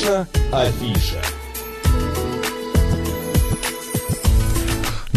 Наша 0.00 0.26
афиша. 0.50 1.29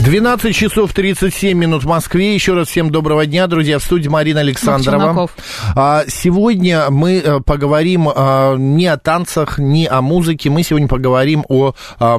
12 0.04 0.54
часов 0.54 0.92
37 0.92 1.58
минут 1.58 1.84
в 1.84 1.88
Москве. 1.88 2.34
Еще 2.34 2.54
раз 2.54 2.68
всем 2.68 2.90
доброго 2.90 3.26
дня, 3.26 3.48
друзья. 3.48 3.80
В 3.80 3.84
студии 3.84 4.10
Марина 4.10 4.42
Александрова. 4.42 5.30
А, 5.78 6.04
сегодня 6.10 6.90
мы 6.90 7.22
э, 7.24 7.40
поговорим 7.40 8.10
а, 8.14 8.58
не 8.58 8.88
о 8.88 8.98
танцах, 8.98 9.60
не 9.60 9.88
о 9.88 10.02
музыке. 10.02 10.50
Мы 10.50 10.64
сегодня 10.64 10.90
поговорим 10.90 11.46
о 11.48 11.74
а, 12.00 12.18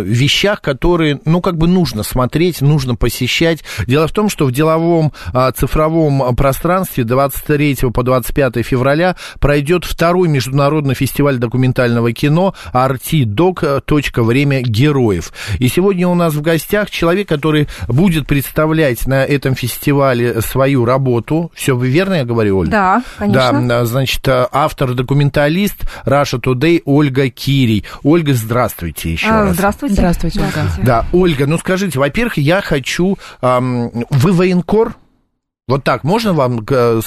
вещах, 0.00 0.60
которые, 0.60 1.20
ну, 1.24 1.40
как 1.40 1.56
бы 1.56 1.66
нужно 1.66 2.04
смотреть, 2.04 2.60
нужно 2.60 2.94
посещать. 2.94 3.64
Дело 3.88 4.06
в 4.06 4.12
том, 4.12 4.28
что 4.28 4.46
в 4.46 4.52
деловом 4.52 5.12
цифровом 5.56 6.36
пространстве 6.36 7.02
23 7.02 7.78
по 7.92 8.04
25 8.04 8.64
февраля 8.64 9.16
пройдет 9.40 9.84
второй 9.84 10.28
международный 10.28 10.94
фестиваль 10.94 11.38
документального 11.38 12.12
кино 12.12 12.54
RT 12.72 14.22
Время 14.22 14.60
героев. 14.62 15.32
И 15.58 15.66
сегодня 15.66 16.06
у 16.06 16.14
нас 16.14 16.34
в 16.34 16.42
гостях 16.42 16.90
человек, 16.90 17.07
человек, 17.08 17.28
который 17.28 17.68
будет 17.86 18.26
представлять 18.26 19.06
на 19.06 19.24
этом 19.24 19.54
фестивале 19.54 20.42
свою 20.42 20.84
работу. 20.84 21.50
Все 21.54 21.74
верно 21.74 22.14
я 22.14 22.24
говорю, 22.24 22.58
Ольга? 22.58 22.70
Да, 22.70 23.02
конечно. 23.18 23.66
Да, 23.66 23.84
значит, 23.86 24.28
автор-документалист 24.28 25.88
Раша 26.04 26.36
Today 26.36 26.82
Ольга 26.84 27.30
Кирий. 27.30 27.84
Ольга, 28.02 28.34
здравствуйте 28.34 29.12
еще 29.12 29.28
а, 29.28 29.44
раз. 29.44 29.54
Здравствуйте. 29.54 29.94
Здравствуйте, 29.94 30.40
Ольга. 30.40 30.70
Да, 30.82 31.06
Ольга, 31.12 31.46
ну 31.46 31.56
скажите, 31.56 31.98
во-первых, 31.98 32.36
я 32.36 32.60
хочу... 32.60 33.16
Эм, 33.40 33.90
вы 34.10 34.32
военкор? 34.32 34.94
Вот 35.68 35.84
так 35.84 36.02
можно 36.02 36.32
вам 36.32 36.64
к, 36.64 36.72
э, 36.72 37.00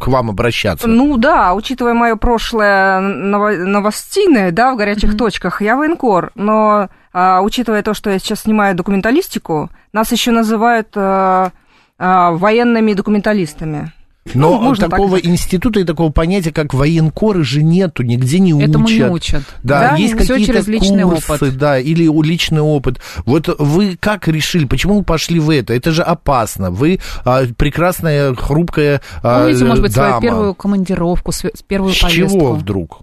к 0.00 0.06
вам 0.08 0.30
обращаться? 0.30 0.88
Ну 0.88 1.16
да, 1.16 1.54
учитывая 1.54 1.94
мое 1.94 2.16
прошлое 2.16 3.00
новостиное, 3.00 4.50
да, 4.50 4.72
в 4.72 4.76
горячих 4.76 5.14
mm-hmm. 5.14 5.18
точках, 5.18 5.62
я 5.62 5.76
военкор, 5.76 6.32
но 6.34 6.88
а, 7.12 7.40
учитывая 7.42 7.82
то, 7.82 7.94
что 7.94 8.10
я 8.10 8.18
сейчас 8.18 8.40
снимаю 8.40 8.74
документалистику, 8.74 9.70
нас 9.92 10.10
еще 10.10 10.32
называют 10.32 10.88
а, 10.96 11.52
а, 11.96 12.32
военными 12.32 12.92
документалистами. 12.92 13.92
Но 14.34 14.60
ну, 14.60 14.74
такого 14.74 15.16
так 15.16 15.26
института 15.26 15.80
и 15.80 15.84
такого 15.84 16.10
понятия, 16.10 16.52
как 16.52 16.74
военкоры, 16.74 17.44
же 17.44 17.62
нету, 17.62 18.02
нигде 18.02 18.38
не 18.38 18.54
учат. 18.54 18.70
Этому 18.70 18.88
не 18.88 19.04
учат. 19.04 19.42
Да, 19.62 19.90
да? 19.90 19.96
есть 19.96 20.14
какие-то 20.14 20.64
курсы, 20.64 21.32
опыт. 21.32 21.56
да, 21.56 21.78
или 21.78 22.10
личный 22.22 22.60
опыт. 22.60 23.00
Вот 23.24 23.48
вы 23.58 23.96
как 23.98 24.28
решили, 24.28 24.64
почему 24.64 24.98
вы 24.98 25.04
пошли 25.04 25.38
в 25.38 25.50
это? 25.50 25.74
Это 25.74 25.90
же 25.92 26.02
опасно. 26.02 26.70
Вы 26.70 27.00
а, 27.24 27.44
прекрасная, 27.56 28.34
хрупкая 28.34 29.00
а, 29.22 29.42
Помните, 29.44 29.64
может 29.64 29.82
быть, 29.82 29.94
дама. 29.94 30.08
свою 30.08 30.20
первую 30.20 30.54
командировку, 30.54 31.32
первую 31.66 31.92
С 31.92 32.00
поездку? 32.00 32.38
Чего 32.38 32.52
вдруг? 32.54 33.00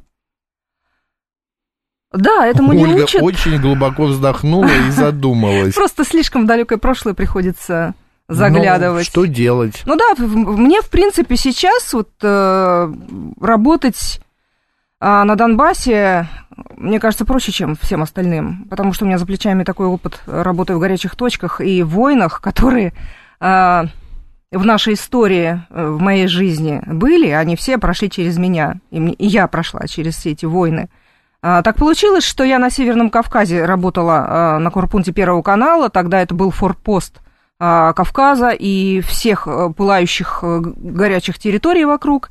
Да, 2.12 2.46
этому 2.46 2.72
Ольга 2.72 2.88
не 2.88 3.04
учат. 3.04 3.22
очень 3.24 3.60
глубоко 3.60 4.06
вздохнула 4.06 4.70
и 4.88 4.92
задумалась. 4.92 5.74
Просто 5.76 6.04
слишком 6.04 6.46
далекое 6.46 6.78
прошлое 6.78 7.16
приходится 7.16 7.96
заглядывать. 8.28 9.06
Ну, 9.08 9.12
что 9.12 9.26
делать? 9.26 9.84
Ну 9.86 9.96
да, 9.96 10.14
мне, 10.18 10.82
в 10.82 10.90
принципе, 10.90 11.36
сейчас 11.36 11.94
вот 11.94 12.10
э, 12.22 12.94
работать 13.40 14.22
э, 15.02 15.24
на 15.24 15.36
Донбассе, 15.36 16.28
мне 16.78 17.00
кажется, 17.00 17.26
проще, 17.26 17.52
чем 17.52 17.76
всем 17.76 18.02
остальным, 18.02 18.68
потому 18.70 18.94
что 18.94 19.06
у 19.06 19.08
меня 19.08 19.18
за 19.18 19.26
плечами 19.26 19.64
такой 19.64 19.88
опыт 19.88 20.22
работы 20.26 20.76
в 20.76 20.80
горячих 20.80 21.16
точках 21.16 21.62
и 21.62 21.84
войнах, 21.84 22.42
которые 22.42 22.94
э, 23.40 23.84
в 24.52 24.66
нашей 24.66 24.94
истории, 24.94 25.62
э, 25.70 25.88
в 25.88 26.00
моей 26.00 26.28
жизни 26.28 26.82
были, 26.86 27.30
они 27.30 27.56
все 27.56 27.78
прошли 27.78 28.10
через 28.10 28.38
меня, 28.38 28.76
и, 28.92 28.98
и 28.98 29.28
я 29.28 29.48
прошла 29.48 29.88
через 29.88 30.16
все 30.16 30.32
эти 30.32 30.46
войны. 30.46 30.90
А, 31.42 31.62
так 31.62 31.76
получилось, 31.76 32.24
что 32.24 32.46
я 32.46 32.58
на 32.58 32.70
Северном 32.70 33.10
Кавказе 33.10 33.66
работала 33.66 34.26
а, 34.28 34.60
на 34.60 34.72
корпункте 34.72 35.12
Первого 35.12 35.42
канала, 35.42 35.90
тогда 35.90 36.22
это 36.22 36.34
был 36.34 36.52
форпост 36.52 37.18
а, 37.18 37.24
Кавказа 37.60 38.50
и 38.50 39.02
всех 39.02 39.48
э, 39.48 39.70
пылающих 39.76 40.40
э, 40.42 40.62
горячих 40.62 41.40
территорий 41.40 41.86
вокруг. 41.86 42.30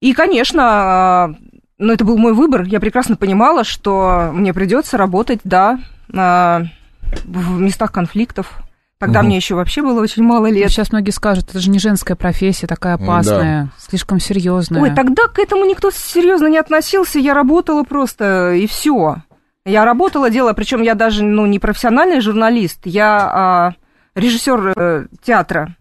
И, 0.00 0.12
конечно, 0.14 1.34
ну, 1.78 1.92
это 1.92 2.04
был 2.04 2.16
мой 2.16 2.32
выбор. 2.32 2.62
Я 2.62 2.80
прекрасно 2.80 3.16
понимала, 3.16 3.64
что 3.64 4.30
мне 4.32 4.54
придется 4.54 4.96
работать, 4.96 5.40
да, 5.44 5.78
в 6.08 7.60
местах 7.60 7.92
конфликтов, 7.92 8.62
Тогда 9.00 9.20
угу. 9.20 9.28
мне 9.28 9.36
еще 9.36 9.54
вообще 9.54 9.80
было 9.80 10.02
очень 10.02 10.22
мало 10.22 10.50
лет. 10.50 10.68
Сейчас 10.68 10.92
многие 10.92 11.10
скажут, 11.10 11.48
это 11.48 11.58
же 11.58 11.70
не 11.70 11.78
женская 11.78 12.16
профессия, 12.16 12.66
такая 12.66 12.96
опасная, 12.96 13.64
да. 13.64 13.68
слишком 13.78 14.20
серьезная. 14.20 14.82
Ой, 14.82 14.94
тогда 14.94 15.26
к 15.26 15.38
этому 15.38 15.64
никто 15.64 15.90
серьезно 15.90 16.48
не 16.48 16.58
относился, 16.58 17.18
я 17.18 17.32
работала 17.32 17.82
просто 17.82 18.52
и 18.52 18.66
все. 18.66 19.16
Я 19.64 19.86
работала, 19.86 20.28
делала, 20.28 20.52
причем 20.52 20.82
я 20.82 20.94
даже 20.94 21.24
ну, 21.24 21.46
не 21.46 21.58
профессиональный 21.58 22.20
журналист, 22.20 22.80
я 22.84 23.30
а, 23.32 23.72
режиссер 24.14 24.72
э, 24.76 25.06
театра. 25.22 25.76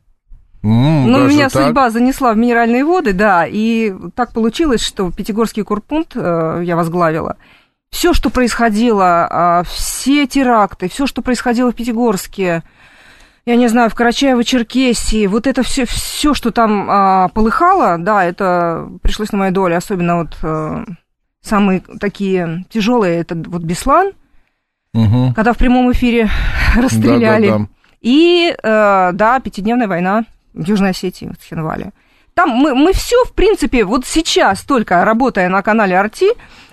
Mm, 0.62 1.06
Но 1.06 1.20
меня 1.26 1.50
так? 1.50 1.64
судьба 1.64 1.90
занесла 1.90 2.34
в 2.34 2.38
минеральные 2.38 2.84
воды, 2.84 3.14
да, 3.14 3.46
и 3.48 3.94
так 4.16 4.34
получилось, 4.34 4.82
что 4.82 5.10
Пятигорский 5.12 5.64
курпунт 5.64 6.12
э, 6.16 6.62
я 6.66 6.76
возглавила. 6.76 7.38
Все, 7.92 8.14
что 8.14 8.30
происходило, 8.30 9.62
э, 9.62 9.64
все 9.70 10.28
теракты, 10.28 10.90
все, 10.90 11.08
что 11.08 11.22
происходило 11.22 11.72
в 11.72 11.76
Пятигорске, 11.76 12.64
я 13.46 13.56
не 13.56 13.68
знаю, 13.68 13.90
в 13.90 13.96
Карачаево-Черкесии, 13.96 15.28
вот 15.28 15.48
это 15.48 15.64
все, 15.64 15.86
все, 15.86 16.34
что 16.34 16.52
там 16.52 16.88
а, 16.88 17.30
полыхало, 17.30 17.98
да, 17.98 18.24
это 18.24 18.88
пришлось 19.02 19.32
на 19.32 19.40
мою 19.40 19.52
долю, 19.52 19.76
особенно 19.76 20.18
вот 20.18 20.38
а, 20.44 20.86
самые 21.42 21.82
такие 22.00 22.66
тяжелые, 22.70 23.22
это 23.22 23.36
вот 23.36 23.64
Беслан, 23.64 24.12
угу. 24.94 25.34
когда 25.36 25.54
в 25.54 25.58
прямом 25.58 25.92
эфире 25.92 26.30
расстреляли. 26.76 27.48
Да, 27.48 27.58
да, 27.58 27.64
да. 27.64 27.70
И, 28.02 28.56
а, 28.64 29.12
да, 29.14 29.40
пятидневная 29.40 29.88
война 29.88 30.26
в 30.54 30.64
Южной 30.64 30.92
Осетии, 30.92 31.32
в 31.40 31.44
Хинвале. 31.44 31.92
Там 32.34 32.50
мы, 32.50 32.74
мы 32.74 32.94
все, 32.94 33.24
в 33.26 33.34
принципе, 33.34 33.84
вот 33.84 34.06
сейчас, 34.06 34.62
только 34.62 35.04
работая 35.04 35.50
на 35.50 35.62
канале 35.62 35.98
Арти, 36.00 36.30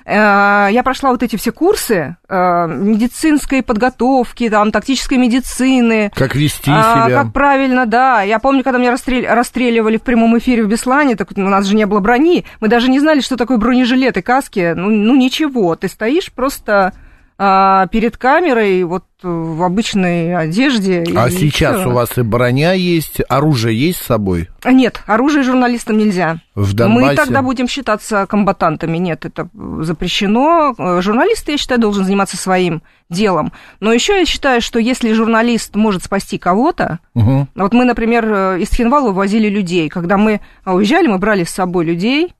Э, 0.06 0.68
я 0.70 0.82
прошла 0.84 1.10
вот 1.10 1.22
эти 1.24 1.34
все 1.34 1.50
курсы 1.50 2.16
э, 2.28 2.66
медицинской 2.68 3.62
подготовки, 3.62 4.48
там, 4.48 4.70
тактической 4.70 5.18
медицины. 5.18 6.12
Как 6.14 6.36
вести 6.36 6.70
а, 6.72 7.06
себя. 7.06 7.22
Как 7.22 7.32
правильно, 7.32 7.86
да. 7.86 8.22
Я 8.22 8.38
помню, 8.38 8.62
когда 8.62 8.78
меня 8.78 8.92
расстреливали 8.92 9.96
в 9.96 10.02
прямом 10.02 10.38
эфире 10.38 10.62
в 10.62 10.68
Беслане, 10.68 11.16
так 11.16 11.32
у 11.34 11.40
нас 11.40 11.66
же 11.66 11.74
не 11.74 11.86
было 11.86 11.98
брони. 11.98 12.44
Мы 12.60 12.68
даже 12.68 12.88
не 12.88 13.00
знали, 13.00 13.20
что 13.20 13.36
такое 13.36 13.58
бронежилет 13.58 14.16
и 14.16 14.22
каски. 14.22 14.74
Ну, 14.76 14.90
ну 14.90 15.16
ничего, 15.16 15.74
ты 15.74 15.88
стоишь 15.88 16.32
просто 16.32 16.92
а, 17.38 17.86
перед 17.88 18.16
камерой 18.16 18.82
вот 18.84 19.04
в 19.22 19.62
обычной 19.62 20.34
одежде. 20.34 21.04
А 21.14 21.30
сейчас 21.30 21.80
всё. 21.80 21.90
у 21.90 21.92
вас 21.92 22.16
и 22.16 22.22
броня 22.22 22.72
есть, 22.72 23.20
оружие 23.28 23.78
есть 23.78 23.98
с 23.98 24.06
собой? 24.06 24.48
А, 24.62 24.72
нет, 24.72 25.02
оружие 25.06 25.42
журналистам 25.42 25.98
нельзя. 25.98 26.38
В 26.54 26.72
Донбассе? 26.72 27.06
Мы 27.06 27.14
тогда 27.14 27.42
будем 27.42 27.68
считаться 27.68 28.26
комбатантами. 28.26 28.96
Нет, 28.96 29.26
это 29.26 29.48
запрещено. 29.80 30.74
Журналист, 31.00 31.48
я 31.48 31.58
считаю, 31.58 31.80
должен 31.80 32.04
заниматься 32.04 32.36
своим 32.38 32.82
делом. 33.10 33.52
Но 33.80 33.92
еще 33.92 34.18
я 34.18 34.24
считаю, 34.24 34.62
что 34.62 34.78
если 34.78 35.12
журналист 35.12 35.74
может 35.74 36.04
спасти 36.04 36.38
кого-то, 36.38 37.00
угу. 37.14 37.48
вот 37.54 37.72
мы, 37.74 37.84
например, 37.84 38.56
из 38.56 38.70
Хинвала 38.70 39.08
вывозили 39.08 39.48
людей. 39.48 39.88
Когда 39.88 40.16
мы 40.16 40.40
уезжали, 40.64 41.06
мы 41.06 41.18
брали 41.18 41.44
с 41.44 41.50
собой 41.50 41.84
людей, 41.84 42.34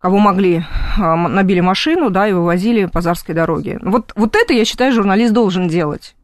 кого 0.00 0.18
могли, 0.18 0.64
а, 0.98 1.16
набили 1.16 1.60
машину, 1.60 2.10
да, 2.10 2.28
и 2.28 2.32
вывозили 2.32 2.86
по 2.86 3.00
Зарской 3.00 3.34
дороге. 3.34 3.78
Вот, 3.82 4.12
вот 4.14 4.36
это, 4.36 4.52
я 4.52 4.64
считаю, 4.64 4.92
журналист 4.92 5.32
должен 5.32 5.68
делать. 5.68 6.14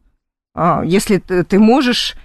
А, 0.53 0.83
если 0.85 1.17
ты 1.17 1.59
можешь 1.59 2.15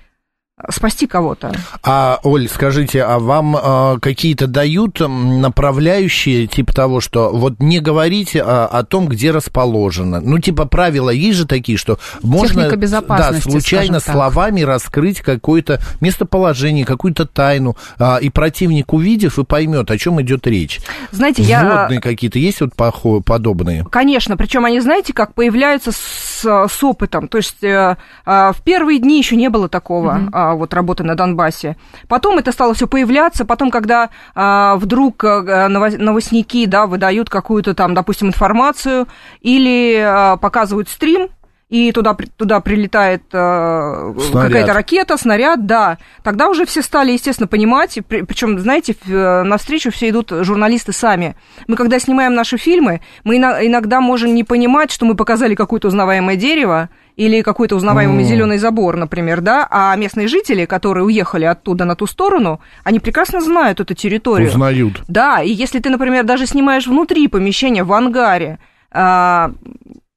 спасти 0.69 1.07
кого-то. 1.07 1.53
А, 1.83 2.19
Оль, 2.23 2.49
скажите, 2.49 3.03
а 3.03 3.19
вам 3.19 3.57
э, 3.57 3.99
какие-то 4.01 4.47
дают 4.47 5.01
направляющие, 5.01 6.47
типа 6.47 6.75
того, 6.75 7.01
что 7.01 7.31
вот 7.31 7.61
не 7.61 7.81
говорите 7.81 8.43
о, 8.43 8.67
о 8.67 8.85
том, 8.85 9.09
где 9.09 9.31
расположено? 9.31 10.21
Ну, 10.21 10.39
типа 10.39 10.67
правила 10.67 11.11
есть 11.11 11.39
же 11.39 11.47
такие, 11.47 11.79
что 11.79 11.99
можно 12.23 12.69
да, 13.09 13.41
случайно 13.41 14.01
словами 14.01 14.63
раскрыть 14.63 15.21
какое-то 15.21 15.81
местоположение, 16.01 16.85
какую-то 16.85 17.27
тайну, 17.27 17.77
э, 17.99 18.19
и 18.23 18.31
противник, 18.31 18.93
увидев, 18.93 19.39
и 19.39 19.45
поймет, 19.45 19.91
о 19.91 19.99
чем 19.99 20.21
идет 20.21 20.47
речь. 20.47 20.81
Знаете, 21.11 21.43
Вводные 21.43 21.97
я... 21.97 22.01
какие-то 22.01 22.39
есть 22.39 22.61
вот 22.61 22.75
подобные? 23.25 23.85
Конечно, 23.91 24.37
причем 24.37 24.65
они, 24.65 24.81
знаете, 24.81 25.13
как 25.13 25.35
появляются 25.35 25.93
с, 25.93 26.45
с 26.45 26.85
опытом. 26.85 27.29
То 27.29 27.39
есть 27.39 27.63
э, 27.63 27.97
э, 28.27 28.53
в 28.53 28.63
первые 28.63 28.99
дни 28.99 29.19
еще 29.19 29.37
не 29.37 29.49
было 29.49 29.69
такого. 29.69 30.19
Mm-hmm 30.19 30.50
вот 30.55 30.75
работы 30.75 31.05
на 31.05 31.15
Донбассе. 31.15 31.77
Потом 32.09 32.39
это 32.39 32.53
стало 32.53 32.75
все 32.75 32.87
появляться, 32.87 33.45
потом, 33.45 33.71
когда 33.71 34.11
а, 34.35 34.77
вдруг 34.77 35.25
а, 35.25 35.69
новостники, 35.69 36.67
да, 36.67 36.87
выдают 36.87 37.31
какую-то 37.31 37.75
там, 37.75 37.95
допустим, 37.95 38.29
информацию 38.29 39.07
или 39.41 39.97
а, 39.97 40.37
показывают 40.37 40.89
стрим, 40.89 41.29
и 41.71 41.93
туда, 41.93 42.17
туда 42.37 42.61
прилетает 42.61 43.23
э, 43.33 44.15
какая-то 44.33 44.75
ракета, 44.75 45.17
снаряд, 45.17 45.67
да, 45.67 45.99
тогда 46.23 46.49
уже 46.49 46.67
все 46.67 46.83
стали, 46.83 47.13
естественно, 47.13 47.47
понимать, 47.47 47.99
причем, 48.09 48.59
знаете, 48.59 48.97
э, 49.07 49.43
навстречу 49.45 49.93
все 49.93 50.11
идут 50.11 50.31
журналисты 50.31 50.93
сами. 50.93 51.37
Мы, 51.69 51.77
когда 51.77 52.01
снимаем 52.01 52.35
наши 52.35 52.57
фильмы, 52.57 53.01
мы 53.23 53.37
иногда 53.37 54.01
можем 54.01 54.35
не 54.35 54.43
понимать, 54.43 54.91
что 54.91 55.07
мы 55.07 55.15
показали 55.15 55.55
какое-то 55.55 55.89
узнаваемое 55.89 56.37
дерево, 56.37 56.91
или 57.17 57.43
какой-то 57.43 57.77
узнаваемый 57.77 58.25
mm. 58.25 58.29
зеленый 58.29 58.59
забор, 58.59 58.97
например, 58.97 59.43
да, 59.43 59.69
а 59.71 59.95
местные 59.95 60.27
жители, 60.27 60.65
которые 60.65 61.05
уехали 61.05 61.45
оттуда 61.45 61.85
на 61.85 61.95
ту 61.95 62.07
сторону, 62.07 62.61
они 62.83 62.99
прекрасно 62.99 63.43
знают 63.43 63.79
эту 63.79 63.95
территорию. 63.95 64.49
Узнают. 64.49 65.03
Да, 65.07 65.43
и 65.43 65.51
если 65.51 65.81
ты, 65.81 65.91
например, 65.91 66.25
даже 66.25 66.47
снимаешь 66.47 66.87
внутри 66.87 67.29
помещения 67.29 67.85
в 67.85 67.93
ангаре, 67.93 68.59
а, 68.91 69.53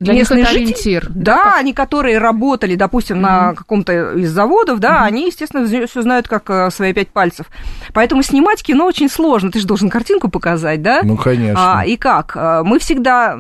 для 0.04 0.14
местные 0.14 0.40
них 0.40 0.48
это 0.48 0.56
ориентир. 0.56 1.08
Да, 1.10 1.44
да, 1.44 1.56
они, 1.58 1.74
которые 1.74 2.18
работали, 2.18 2.76
допустим, 2.76 3.18
mm-hmm. 3.18 3.22
на 3.22 3.54
каком-то 3.56 4.14
из 4.14 4.32
заводов, 4.32 4.80
да, 4.80 5.02
mm-hmm. 5.02 5.08
они, 5.08 5.28
естественно, 5.28 5.88
все 5.88 6.02
знают 6.02 6.28
как 6.28 6.50
э, 6.50 6.70
свои 6.72 6.94
пять 6.94 7.10
пальцев. 7.10 7.48
Поэтому 7.94 8.24
снимать 8.24 8.64
кино 8.64 8.86
очень 8.86 9.10
сложно. 9.10 9.52
Ты 9.52 9.60
же 9.60 9.68
должен 9.68 9.90
картинку 9.90 10.30
показать, 10.30 10.82
да? 10.82 11.02
Ну, 11.04 11.18
конечно. 11.18 11.80
А, 11.80 11.86
и 11.86 11.98
как? 11.98 12.36
Э, 12.36 12.62
мы 12.64 12.80
всегда 12.80 13.38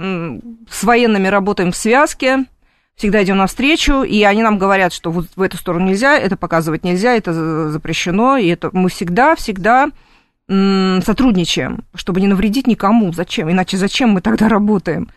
с 0.69 0.83
военными 0.83 1.27
работаем 1.27 1.71
в 1.71 1.75
связке, 1.75 2.45
всегда 2.95 3.23
идем 3.23 3.37
навстречу, 3.37 4.03
и 4.03 4.23
они 4.23 4.43
нам 4.43 4.57
говорят, 4.57 4.93
что 4.93 5.11
вот 5.11 5.27
в 5.35 5.41
эту 5.41 5.57
сторону 5.57 5.87
нельзя, 5.87 6.17
это 6.17 6.37
показывать 6.37 6.83
нельзя, 6.83 7.15
это 7.15 7.71
запрещено, 7.71 8.37
и 8.37 8.47
это 8.47 8.69
мы 8.71 8.89
всегда-всегда 8.89 9.89
сотрудничаем, 10.49 11.85
чтобы 11.95 12.21
не 12.21 12.27
навредить 12.27 12.67
никому. 12.67 13.13
Зачем? 13.13 13.49
Иначе 13.49 13.77
зачем 13.77 14.09
мы 14.09 14.21
тогда 14.21 14.49
работаем? 14.49 15.09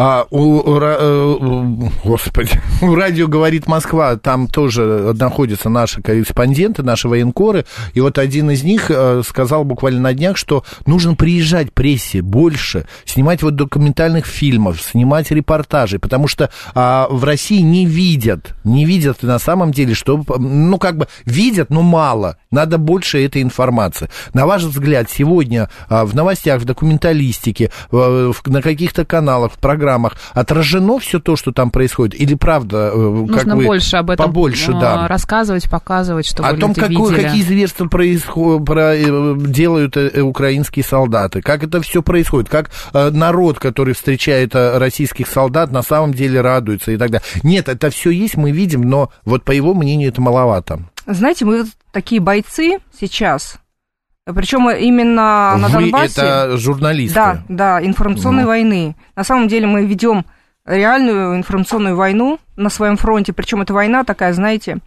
А, 0.00 0.26
у, 0.30 0.60
у, 0.60 0.78
э, 0.80 1.88
господи, 2.04 2.52
у 2.82 2.94
радио 2.94 3.26
«Говорит 3.26 3.66
Москва» 3.66 4.14
там 4.14 4.46
тоже 4.46 5.12
находятся 5.18 5.70
наши 5.70 6.00
корреспонденты, 6.00 6.84
наши 6.84 7.08
военкоры, 7.08 7.64
и 7.94 8.00
вот 8.00 8.16
один 8.16 8.48
из 8.52 8.62
них 8.62 8.92
э, 8.92 9.22
сказал 9.26 9.64
буквально 9.64 10.00
на 10.00 10.14
днях, 10.14 10.36
что 10.36 10.62
нужно 10.86 11.16
приезжать 11.16 11.72
прессе 11.72 12.22
больше, 12.22 12.86
снимать 13.06 13.42
вот 13.42 13.56
документальных 13.56 14.26
фильмов, 14.26 14.80
снимать 14.80 15.32
репортажи, 15.32 15.98
потому 15.98 16.28
что 16.28 16.48
а, 16.76 17.08
в 17.10 17.24
России 17.24 17.60
не 17.60 17.84
видят, 17.84 18.54
не 18.62 18.84
видят 18.84 19.24
на 19.24 19.40
самом 19.40 19.72
деле, 19.72 19.94
что, 19.94 20.22
ну, 20.38 20.78
как 20.78 20.96
бы 20.96 21.08
видят, 21.24 21.70
но 21.70 21.82
мало, 21.82 22.36
надо 22.52 22.78
больше 22.78 23.24
этой 23.24 23.42
информации. 23.42 24.08
На 24.32 24.46
ваш 24.46 24.57
взгляд, 24.66 25.10
сегодня 25.10 25.68
а, 25.88 26.04
в 26.04 26.14
новостях, 26.14 26.60
в 26.60 26.64
документалистике, 26.64 27.70
в, 27.90 28.34
на 28.46 28.62
каких-то 28.62 29.04
каналах, 29.04 29.52
в 29.52 29.58
программах, 29.58 30.16
отражено 30.32 30.98
все 30.98 31.20
то, 31.20 31.36
что 31.36 31.52
там 31.52 31.70
происходит? 31.70 32.20
Или 32.20 32.34
правда, 32.34 32.90
э, 32.94 33.26
как 33.28 33.46
Нужно 33.46 33.56
вы, 33.56 33.64
больше 33.64 33.96
об 33.96 34.10
этом 34.10 34.26
побольше, 34.26 34.72
да. 34.72 35.06
рассказывать, 35.08 35.68
показывать, 35.70 36.26
чтобы 36.26 36.48
О 36.48 36.54
том, 36.54 36.74
какой, 36.74 37.14
какие 37.14 37.42
зверства 37.42 37.86
происход, 37.86 38.64
про, 38.64 38.94
э, 38.94 39.36
делают 39.38 39.96
э, 39.96 40.20
украинские 40.20 40.84
солдаты, 40.84 41.40
как 41.42 41.62
это 41.64 41.80
все 41.80 42.02
происходит, 42.02 42.48
как 42.48 42.70
народ, 42.92 43.58
который 43.58 43.94
встречает 43.94 44.54
российских 44.54 45.28
солдат, 45.28 45.70
на 45.70 45.82
самом 45.82 46.12
деле 46.14 46.40
радуется 46.40 46.92
и 46.92 46.96
так 46.96 47.10
далее. 47.10 47.26
Нет, 47.42 47.68
это 47.68 47.90
все 47.90 48.10
есть, 48.10 48.36
мы 48.36 48.50
видим, 48.50 48.82
но 48.82 49.10
вот 49.24 49.44
по 49.44 49.52
его 49.52 49.74
мнению 49.74 50.10
это 50.10 50.20
маловато. 50.20 50.80
Знаете, 51.06 51.44
мы 51.44 51.64
такие 51.92 52.20
бойцы 52.20 52.78
сейчас, 52.98 53.58
причем 54.34 54.68
именно 54.70 55.52
Вы 55.54 55.60
на 55.60 55.68
Донбассе. 55.68 56.20
Это 56.20 56.56
журналисты. 56.56 57.14
Да, 57.14 57.42
да, 57.48 57.84
информационной 57.84 58.42
угу. 58.42 58.48
войны. 58.48 58.96
На 59.16 59.24
самом 59.24 59.48
деле 59.48 59.66
мы 59.66 59.84
ведем 59.84 60.24
реальную 60.66 61.36
информационную 61.36 61.96
войну 61.96 62.38
на 62.56 62.70
своем 62.70 62.96
фронте. 62.96 63.32
Причем 63.32 63.62
эта 63.62 63.72
война 63.72 64.04
такая, 64.04 64.32
знаете, 64.32 64.78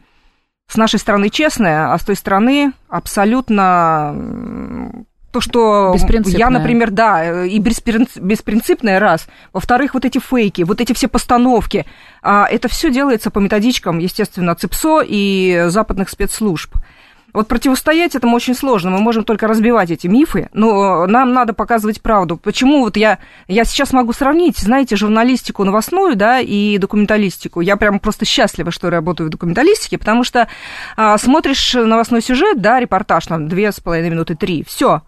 с 0.67 0.77
нашей 0.77 0.99
стороны 0.99 1.29
честная, 1.29 1.93
а 1.93 1.97
с 1.97 2.03
той 2.03 2.15
стороны 2.15 2.71
абсолютно 2.88 5.05
то, 5.31 5.39
что 5.39 5.95
я, 6.25 6.49
например, 6.49 6.91
да, 6.91 7.45
и 7.45 7.57
беспринципная 7.59 8.99
раз. 8.99 9.27
Во-вторых, 9.53 9.94
вот 9.94 10.05
эти 10.05 10.19
фейки, 10.19 10.63
вот 10.63 10.81
эти 10.81 10.94
все 10.94 11.07
постановки, 11.07 11.85
а, 12.21 12.47
это 12.49 12.67
все 12.67 12.91
делается 12.91 13.31
по 13.31 13.39
методичкам, 13.39 13.99
естественно, 13.99 14.55
ЦИПСО 14.55 15.03
и 15.05 15.65
западных 15.67 16.09
спецслужб. 16.09 16.75
Вот 17.33 17.48
противостоять 17.48 18.16
этому 18.16 18.36
очень 18.36 18.56
сложно, 18.56 18.92
мы 18.92 19.00
можем 19.00 19.24
только 19.24 19.48
разбивать 19.48 19.92
эти 19.92 20.07
мифы, 20.07 20.50
но 20.54 21.06
нам 21.07 21.33
надо 21.33 21.54
показывать 21.54 22.01
правду. 22.01 22.38
Почему 22.38 22.81
вот 22.81 22.98
я, 22.98 23.19
я 23.48 23.63
сейчас 23.63 23.94
могу 23.94 24.13
сравнить, 24.13 24.57
знаете, 24.57 24.95
журналистику 24.95 25.63
новостную, 25.63 26.16
да, 26.16 26.39
и 26.39 26.78
документалистику. 26.78 27.62
Я 27.62 27.78
прям 27.78 28.00
просто 28.00 28.25
счастлива, 28.25 28.72
что 28.72 28.89
работаю 28.89 29.28
в 29.28 29.31
документалистике, 29.31 29.98
потому 29.98 30.24
что 30.24 30.48
а, 30.98 31.18
смотришь 31.18 31.74
новостной 31.74 32.22
сюжет, 32.22 32.62
да, 32.62 32.80
репортаж, 32.80 33.25
там, 33.28 33.48
две 33.48 33.72
с 33.72 33.80
половиной 33.80 34.10
минуты, 34.10 34.36
три, 34.36 34.63
все, 34.63 35.01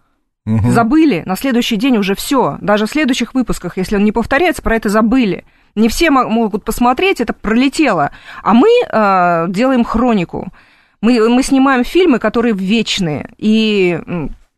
Угу. 0.45 0.71
Забыли, 0.71 1.23
на 1.25 1.37
следующий 1.37 1.77
день 1.77 1.97
уже 1.97 2.15
все. 2.15 2.57
Даже 2.59 2.85
в 2.85 2.89
следующих 2.89 3.33
выпусках, 3.33 3.77
если 3.77 3.95
он 3.95 4.03
не 4.03 4.11
повторяется, 4.11 4.61
про 4.61 4.75
это 4.75 4.89
забыли. 4.89 5.45
Не 5.75 5.87
все 5.89 6.11
могут 6.11 6.65
посмотреть, 6.65 7.21
это 7.21 7.33
пролетело. 7.33 8.11
А 8.43 8.53
мы 8.53 8.67
э, 8.69 9.45
делаем 9.49 9.83
хронику. 9.83 10.51
Мы, 11.03 11.27
мы 11.27 11.43
снимаем 11.43 11.83
фильмы, 11.83 12.17
которые 12.17 12.55
вечные, 12.55 13.29
и 13.37 13.99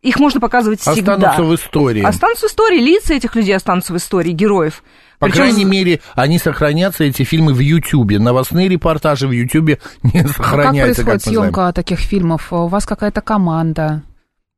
их 0.03 0.19
можно 0.19 0.39
показывать 0.39 0.79
всегда. 0.79 1.15
Останутся 1.15 1.41
в 1.41 1.55
истории. 1.55 2.03
Останутся 2.03 2.47
в 2.47 2.51
истории, 2.51 2.79
лица 2.79 3.15
этих 3.15 3.35
людей 3.35 3.55
останутся 3.55 3.93
в 3.93 3.97
истории, 3.97 4.29
героев. 4.29 4.83
По 5.17 5.25
Причем... 5.25 5.37
крайней 5.37 5.65
мере, 5.65 6.01
они 6.13 6.37
сохранятся, 6.37 7.03
эти 7.03 7.23
фильмы, 7.23 7.51
в 7.51 7.59
Ютьюбе. 7.59 8.19
Новостные 8.19 8.69
репортажи 8.69 9.27
в 9.27 9.31
Ютьюбе 9.31 9.79
не 10.03 10.21
сохраняются. 10.27 11.01
А 11.01 11.05
как 11.05 11.05
происходит 11.05 11.05
как 11.05 11.21
съемка 11.21 11.73
таких 11.73 11.97
фильмов? 11.97 12.53
У 12.53 12.67
вас 12.67 12.85
какая-то 12.85 13.21
команда? 13.21 14.03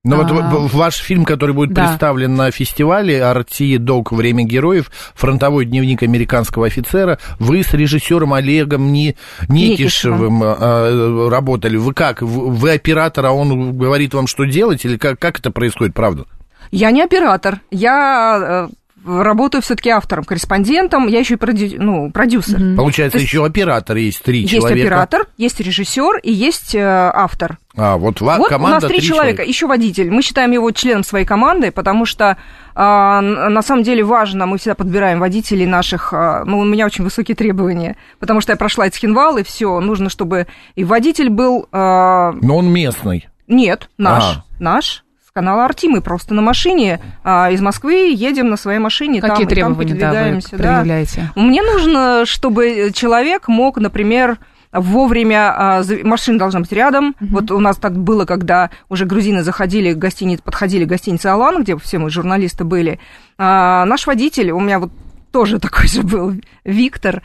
Ну 0.07 0.23
вот 0.23 0.31
а. 0.31 0.77
ваш 0.77 0.95
фильм, 0.95 1.25
который 1.25 1.53
будет 1.53 1.73
да. 1.73 1.87
представлен 1.87 2.35
на 2.35 2.51
фестивале 2.51 3.23
«Арти 3.23 3.77
Док. 3.77 4.11
Время 4.11 4.43
героев. 4.43 4.89
Фронтовой 5.15 5.65
дневник 5.65 6.03
американского 6.03 6.67
офицера», 6.67 7.19
вы 7.39 7.63
с 7.63 7.73
режиссером 7.73 8.33
Олегом 8.33 8.91
Не... 8.91 9.15
Некишевым 9.49 10.41
а, 10.43 11.29
работали. 11.29 11.77
Вы 11.77 11.93
как? 11.93 12.21
Вы 12.21 12.71
оператор, 12.71 13.25
а 13.25 13.31
он 13.31 13.77
говорит 13.77 14.13
вам, 14.13 14.27
что 14.27 14.45
делать? 14.45 14.85
Или 14.85 14.97
как, 14.97 15.19
как 15.19 15.39
это 15.39 15.51
происходит, 15.51 15.93
правда? 15.93 16.25
Я 16.71 16.91
не 16.91 17.01
оператор. 17.01 17.61
Я 17.71 18.67
э, 18.69 18.73
работаю 19.05 19.61
все-таки 19.61 19.89
автором, 19.89 20.23
корреспондентом, 20.23 21.07
я 21.07 21.19
еще 21.19 21.35
и 21.35 21.37
продю, 21.37 21.81
ну, 21.81 22.11
продюсер. 22.11 22.59
Mm-hmm. 22.59 22.75
Получается, 22.75 23.17
есть, 23.17 23.29
еще 23.29 23.45
оператор 23.45 23.95
есть 23.97 24.21
три 24.23 24.41
есть 24.41 24.53
человека. 24.53 24.75
Есть 24.75 24.87
оператор, 24.87 25.27
есть 25.37 25.59
режиссер 25.59 26.17
и 26.23 26.31
есть 26.31 26.75
э, 26.75 26.81
автор. 26.81 27.57
А, 27.75 27.97
вот, 27.97 28.21
ва- 28.21 28.35
вот 28.37 28.49
команда 28.49 28.77
у 28.77 28.81
нас 28.81 28.89
три, 28.89 28.97
три 28.97 29.07
человека, 29.07 29.37
человека, 29.37 29.43
еще 29.43 29.67
водитель. 29.67 30.11
Мы 30.11 30.21
считаем 30.21 30.51
его 30.51 30.69
членом 30.71 31.03
своей 31.03 31.25
команды, 31.25 31.71
потому 31.71 32.05
что 32.05 32.37
а, 32.75 33.21
на 33.21 33.61
самом 33.61 33.83
деле 33.83 34.03
важно, 34.03 34.45
мы 34.45 34.57
всегда 34.57 34.75
подбираем 34.75 35.19
водителей 35.19 35.65
наших, 35.65 36.13
а, 36.13 36.43
ну, 36.45 36.59
у 36.59 36.65
меня 36.65 36.85
очень 36.85 37.03
высокие 37.03 37.35
требования, 37.35 37.95
потому 38.19 38.41
что 38.41 38.51
я 38.51 38.57
прошла 38.57 38.87
Эцхинвал, 38.87 39.37
и 39.37 39.43
все, 39.43 39.79
нужно, 39.79 40.09
чтобы 40.09 40.47
и 40.75 40.83
водитель 40.83 41.29
был... 41.29 41.67
А... 41.71 42.33
Но 42.33 42.57
он 42.57 42.71
местный. 42.71 43.27
Нет, 43.47 43.89
наш, 43.97 44.23
а. 44.23 44.45
наш 44.59 45.05
канала 45.37 45.65
Арти. 45.65 45.85
Мы 45.85 46.01
просто 46.01 46.33
на 46.33 46.41
машине 46.41 46.99
а, 47.23 47.51
из 47.51 47.61
Москвы 47.61 48.11
едем 48.11 48.49
на 48.49 48.57
своей 48.57 48.79
машине. 48.79 49.21
Какие 49.21 49.45
там, 49.45 49.47
требования 49.47 49.93
там 49.93 50.11
да, 50.11 50.81
вы 50.81 51.05
да. 51.05 51.31
Мне 51.35 51.61
нужно, 51.61 52.23
чтобы 52.25 52.89
человек 52.91 53.47
мог, 53.47 53.77
например, 53.77 54.39
вовремя 54.71 55.53
а, 55.55 55.83
машина 56.03 56.39
должна 56.39 56.61
быть 56.61 56.71
рядом. 56.71 57.09
Mm-hmm. 57.09 57.27
Вот 57.29 57.51
у 57.51 57.59
нас 57.59 57.77
так 57.77 57.95
было, 57.95 58.25
когда 58.25 58.71
уже 58.89 59.05
грузины 59.05 59.43
заходили 59.43 59.93
к 59.93 59.99
гостинице, 59.99 60.41
подходили 60.41 60.85
к 60.85 60.87
гостинице 60.87 61.27
Алан, 61.27 61.61
где 61.61 61.77
все 61.77 61.99
мы 61.99 62.09
журналисты 62.09 62.63
были. 62.63 62.99
А, 63.37 63.85
наш 63.85 64.07
водитель, 64.07 64.49
у 64.49 64.59
меня 64.59 64.79
вот 64.79 64.91
тоже 65.31 65.59
такой 65.67 65.87
же 65.87 66.01
был 66.01 66.33
Виктор. 66.63 67.21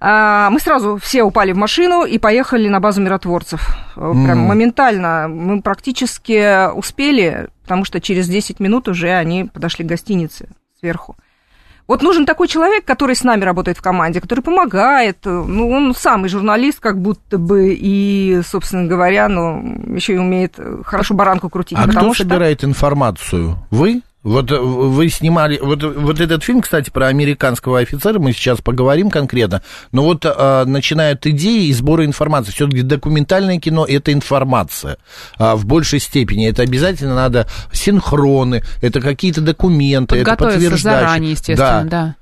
А, 0.00 0.50
мы 0.50 0.60
сразу 0.60 0.98
все 0.98 1.22
упали 1.22 1.52
в 1.52 1.56
машину 1.56 2.04
и 2.04 2.18
поехали 2.18 2.68
на 2.68 2.80
базу 2.80 3.00
миротворцев. 3.00 3.76
Mm. 3.96 4.24
Прям 4.24 4.38
моментально. 4.40 5.28
Мы 5.28 5.62
практически 5.62 6.70
успели, 6.72 7.48
потому 7.62 7.84
что 7.84 8.00
через 8.00 8.28
10 8.28 8.60
минут 8.60 8.88
уже 8.88 9.10
они 9.10 9.44
подошли 9.44 9.84
к 9.84 9.88
гостинице 9.88 10.48
сверху. 10.78 11.16
Вот 11.86 12.02
нужен 12.02 12.26
такой 12.26 12.48
человек, 12.48 12.84
который 12.84 13.14
с 13.14 13.22
нами 13.22 13.44
работает 13.44 13.78
в 13.78 13.82
команде, 13.82 14.20
который 14.20 14.40
помогает. 14.40 15.18
Ну, 15.24 15.70
он 15.70 15.94
самый 15.94 16.28
журналист, 16.28 16.80
как 16.80 17.00
будто 17.00 17.38
бы, 17.38 17.76
и, 17.78 18.40
собственно 18.44 18.88
говоря, 18.88 19.28
ну, 19.28 19.94
еще 19.94 20.14
и 20.14 20.18
умеет 20.18 20.58
хорошо 20.84 21.14
баранку 21.14 21.48
крутить. 21.48 21.78
А 21.80 21.88
кто 21.88 22.12
что... 22.12 22.24
собирает 22.24 22.64
информацию? 22.64 23.56
Вы? 23.70 24.02
Вот 24.26 24.50
э, 24.50 24.58
вы 24.58 25.08
снимали, 25.08 25.56
вот, 25.62 25.84
вот 25.84 26.20
этот 26.20 26.42
фильм, 26.42 26.60
кстати, 26.60 26.90
про 26.90 27.06
американского 27.06 27.78
офицера, 27.78 28.18
мы 28.18 28.32
сейчас 28.32 28.60
поговорим 28.60 29.08
конкретно, 29.08 29.62
но 29.92 30.02
вот 30.02 30.26
а, 30.26 30.64
начинают 30.64 31.24
идеи 31.26 31.68
и 31.68 31.72
сбора 31.72 32.04
информации. 32.04 32.50
Все-таки 32.50 32.82
документальное 32.82 33.60
кино– 33.60 33.86
это 33.88 34.12
информация 34.12 34.98
а, 35.38 35.54
в 35.54 35.64
большей 35.64 36.00
степени. 36.00 36.48
Это 36.48 36.62
обязательно 36.62 37.14
надо 37.14 37.46
синхроны, 37.72 38.64
это 38.82 39.00
какие-то 39.00 39.42
документы, 39.42 40.16
это 40.16 40.34
подтверждающие. 40.34 40.78
заранее, 40.78 41.30
естественно, 41.30 41.84
да. 41.84 41.88
да. 41.88 42.16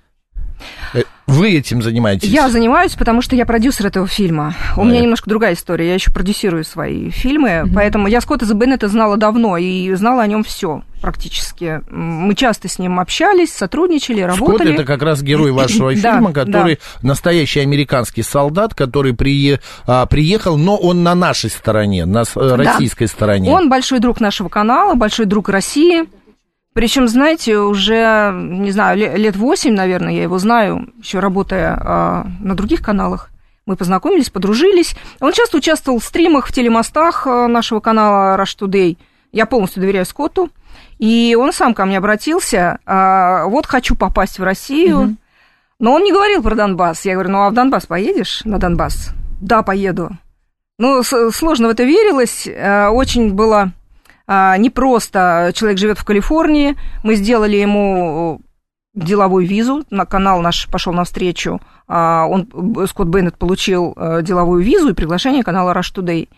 Э, 0.93 1.03
Вы 1.27 1.53
этим 1.53 1.83
занимаетесь? 1.83 2.29
Я 2.29 2.49
занимаюсь, 2.49 2.93
потому 2.93 3.23
что 3.23 3.37
я 3.37 3.47
продюсер 3.47 3.87
этого 3.87 4.07
фильма. 4.07 4.55
У 4.77 4.83
а 4.83 4.85
меня 4.85 5.01
немножко 5.01 5.29
другая 5.29 5.55
история. 5.55 5.89
Я 5.89 5.95
еще 5.95 6.11
продюсирую 6.11 6.65
свои 6.65 7.11
фильмы, 7.11 7.49
mm-hmm. 7.49 7.73
поэтому 7.75 8.09
я 8.09 8.21
Скотта 8.21 8.53
Беннета 8.55 8.89
знала 8.89 9.17
давно 9.17 9.57
и 9.57 9.93
знала 9.95 10.23
о 10.23 10.27
нем 10.27 10.45
все 10.45 10.83
практически. 11.05 11.83
Мы 11.91 12.35
часто 12.35 12.67
с 12.67 12.79
ним 12.79 12.99
общались, 12.99 13.53
сотрудничали, 13.53 14.23
работали. 14.23 14.57
Скотт 14.57 14.67
это 14.69 14.85
как 14.85 15.03
раз 15.03 15.23
герой 15.23 15.53
вашего 15.53 15.95
фильма, 15.95 16.33
который 16.33 16.79
настоящий 17.03 17.61
американский 17.61 18.23
солдат, 18.23 18.73
который 18.75 19.13
при, 19.13 19.61
а, 19.87 20.07
приехал, 20.07 20.57
но 20.57 20.79
он 20.79 21.03
на 21.03 21.15
нашей 21.15 21.51
стороне, 21.51 22.07
на 22.07 22.25
российской 22.35 23.07
стороне. 23.07 23.51
Он 23.51 23.69
большой 23.69 23.99
друг 23.99 24.19
нашего 24.19 24.49
канала, 24.49 24.95
большой 24.95 25.27
друг 25.27 25.51
России. 25.51 26.05
Причем, 26.75 27.07
знаете, 27.07 27.59
уже, 27.59 28.33
не 28.35 28.73
знаю, 28.73 28.99
лет 28.99 29.37
восемь, 29.37 29.75
наверное, 29.75 30.13
я 30.13 30.25
его 30.25 30.39
знаю, 30.39 30.93
еще 30.99 31.21
работая 31.21 31.79
а, 31.81 32.27
на 32.41 32.57
других 32.57 32.83
каналах. 32.83 33.31
Мы 33.65 33.77
познакомились, 33.77 34.29
подружились. 34.29 34.97
Он 35.21 35.33
часто 35.33 35.57
участвовал 35.57 36.01
в 36.01 36.05
стримах, 36.05 36.49
в 36.49 36.53
телемостах 36.53 37.29
а, 37.29 37.47
нашего 37.47 37.79
канала 37.79 38.37
Rush 38.37 38.59
Today. 38.59 38.99
Я 39.31 39.47
полностью 39.47 39.83
доверяю 39.83 40.05
Скотту. 40.05 40.51
И 40.99 41.37
он 41.39 41.53
сам 41.53 41.75
ко 41.75 41.85
мне 41.85 41.99
обратился, 41.99 42.79
а, 42.87 43.45
вот 43.45 43.67
хочу 43.67 43.95
попасть 43.95 44.41
в 44.41 44.43
Россию. 44.43 45.01
Угу. 45.01 45.17
Но 45.79 45.93
он 45.93 46.03
не 46.03 46.13
говорил 46.13 46.43
про 46.43 46.57
Донбасс. 46.57 47.05
Я 47.05 47.15
говорю, 47.15 47.31
ну 47.31 47.43
а 47.43 47.51
в 47.51 47.55
Донбасс 47.55 47.87
поедешь 47.87 48.43
на 48.45 48.59
Донбасс? 48.59 49.11
Да, 49.41 49.63
поеду. 49.63 50.11
Ну, 50.79 51.05
сложно 51.05 51.69
в 51.69 51.71
это 51.71 51.85
верилось. 51.85 52.49
А, 52.49 52.91
очень 52.91 53.33
было 53.33 53.71
не 54.27 54.71
просто 54.71 55.53
человек 55.55 55.79
живет 55.79 55.99
в 55.99 56.05
Калифорнии, 56.05 56.77
мы 57.03 57.15
сделали 57.15 57.57
ему 57.57 58.41
деловую 58.95 59.47
визу, 59.47 59.85
на 59.91 60.07
канал 60.07 60.41
наш 60.41 60.69
пошел 60.69 60.93
навстречу, 60.93 61.61
а, 61.87 62.27
он, 62.27 62.49
Скотт 62.89 63.09
Беннет 63.09 63.37
получил 63.37 63.93
э, 63.97 64.23
деловую 64.23 64.63
визу 64.63 64.91
и 64.91 64.95
приглашение 64.95 65.43
канала 65.43 65.73
Rush 65.73 65.95
Today. 65.95 66.29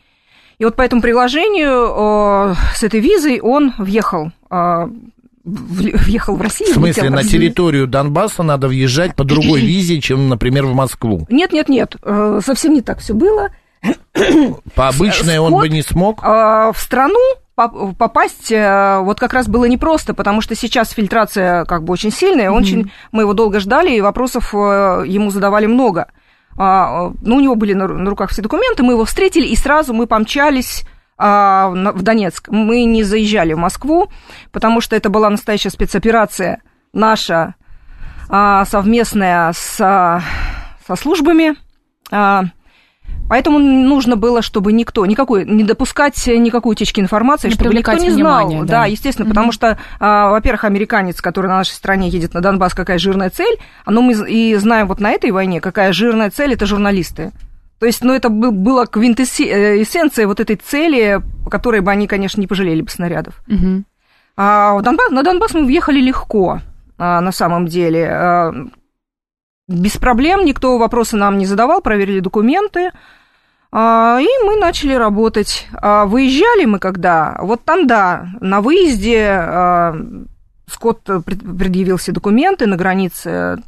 И 0.58 0.64
вот 0.64 0.74
по 0.74 0.82
этому 0.82 1.02
приглашению 1.02 2.56
с 2.74 2.82
этой 2.82 3.00
визой 3.00 3.40
он 3.40 3.74
въехал 3.76 4.32
а, 4.48 4.88
въехал 5.44 6.34
в 6.34 6.40
Россию. 6.40 6.70
В 6.70 6.74
смысле, 6.74 7.10
на 7.10 7.22
территорию 7.22 7.86
Донбасса 7.86 8.42
надо 8.42 8.66
въезжать 8.66 9.14
по 9.14 9.22
другой 9.22 9.60
визе, 9.60 10.00
чем, 10.00 10.28
например, 10.28 10.64
в 10.64 10.74
Москву? 10.74 11.26
Нет, 11.28 11.52
нет, 11.52 11.68
нет, 11.68 11.96
э, 12.02 12.40
совсем 12.44 12.72
не 12.72 12.80
так 12.80 13.00
все 13.00 13.14
было. 13.14 13.50
По 14.74 14.88
обычной 14.88 15.38
он 15.38 15.52
бы 15.52 15.68
не 15.68 15.82
смог? 15.82 16.22
В 16.22 16.74
страну 16.78 17.20
попасть 17.56 18.52
э, 18.52 19.00
вот 19.00 19.18
как 19.18 19.32
раз 19.32 19.48
было 19.48 19.64
непросто, 19.64 20.12
потому 20.12 20.42
что 20.42 20.54
сейчас 20.54 20.90
фильтрация 20.90 21.64
как 21.64 21.84
бы 21.84 21.92
очень 21.94 22.12
сильная, 22.12 22.50
mm-hmm. 22.50 22.60
очень, 22.60 22.92
мы 23.12 23.22
его 23.22 23.32
долго 23.32 23.60
ждали, 23.60 23.96
и 23.96 24.00
вопросов 24.02 24.54
э, 24.54 25.04
ему 25.06 25.30
задавали 25.30 25.66
много. 25.66 26.08
А, 26.58 27.12
ну, 27.22 27.36
у 27.36 27.40
него 27.40 27.54
были 27.54 27.72
на, 27.72 27.88
на 27.88 28.10
руках 28.10 28.30
все 28.30 28.42
документы, 28.42 28.82
мы 28.82 28.92
его 28.92 29.04
встретили, 29.04 29.46
и 29.46 29.56
сразу 29.56 29.94
мы 29.94 30.06
помчались 30.06 30.84
а, 31.18 31.68
в 31.70 32.02
Донецк. 32.02 32.48
Мы 32.48 32.84
не 32.84 33.02
заезжали 33.02 33.54
в 33.54 33.58
Москву, 33.58 34.10
потому 34.52 34.80
что 34.80 34.94
это 34.94 35.08
была 35.08 35.30
настоящая 35.30 35.70
спецоперация 35.70 36.62
наша, 36.92 37.54
а, 38.28 38.64
совместная 38.66 39.52
с, 39.54 39.76
со 39.76 40.96
службами. 40.96 41.56
Поэтому 43.28 43.58
нужно 43.58 44.16
было, 44.16 44.40
чтобы 44.40 44.72
никто, 44.72 45.04
никакой, 45.04 45.44
не 45.44 45.64
допускать 45.64 46.26
никакой 46.26 46.72
утечки 46.72 47.00
информации, 47.00 47.48
не 47.48 47.54
чтобы 47.54 47.74
никто 47.74 47.92
не 47.92 48.10
знал. 48.10 48.46
Внимание, 48.46 48.60
да. 48.60 48.80
да, 48.80 48.86
естественно, 48.86 49.26
mm-hmm. 49.26 49.30
потому 49.30 49.52
что, 49.52 49.78
а, 49.98 50.30
во-первых, 50.30 50.64
американец, 50.64 51.20
который 51.20 51.48
на 51.48 51.56
нашей 51.58 51.72
стране 51.72 52.08
едет 52.08 52.34
на 52.34 52.40
Донбасс, 52.40 52.74
какая 52.74 52.98
жирная 52.98 53.30
цель, 53.30 53.58
а 53.84 53.90
ну 53.90 54.02
мы 54.02 54.12
и 54.28 54.54
знаем 54.56 54.86
вот 54.86 55.00
на 55.00 55.10
этой 55.10 55.32
войне, 55.32 55.60
какая 55.60 55.92
жирная 55.92 56.30
цель, 56.30 56.52
это 56.52 56.66
журналисты. 56.66 57.32
То 57.78 57.86
есть, 57.86 58.02
ну, 58.02 58.14
это 58.14 58.30
было 58.30 58.86
квинтэссенция 58.86 60.24
э, 60.24 60.26
вот 60.26 60.40
этой 60.40 60.56
цели, 60.56 61.20
по 61.44 61.50
которой 61.50 61.80
бы 61.80 61.90
они, 61.90 62.06
конечно, 62.06 62.40
не 62.40 62.46
пожалели 62.46 62.80
бы 62.80 62.88
снарядов. 62.88 63.42
Mm-hmm. 63.48 63.82
А 64.38 64.80
Донбасс, 64.80 65.10
на 65.10 65.22
Донбасс 65.22 65.52
мы 65.54 65.66
въехали 65.66 66.00
легко, 66.00 66.60
а, 66.98 67.20
на 67.20 67.32
самом 67.32 67.66
деле. 67.66 68.60
Без 69.68 69.96
проблем, 69.96 70.44
никто 70.44 70.78
вопросы 70.78 71.16
нам 71.16 71.38
не 71.38 71.46
задавал, 71.46 71.80
проверили 71.80 72.20
документы. 72.20 72.92
А, 73.72 74.18
и 74.20 74.44
мы 74.44 74.56
начали 74.56 74.94
работать. 74.94 75.66
А, 75.74 76.06
выезжали 76.06 76.66
мы 76.66 76.78
когда? 76.78 77.36
Вот 77.40 77.64
там, 77.64 77.86
да, 77.88 78.28
на 78.40 78.60
выезде 78.60 79.26
а, 79.28 79.96
Скотт 80.68 81.02
предъявил 81.24 81.96
все 81.96 82.12
документы, 82.12 82.66
на 82.66 82.76
границе 82.76 83.58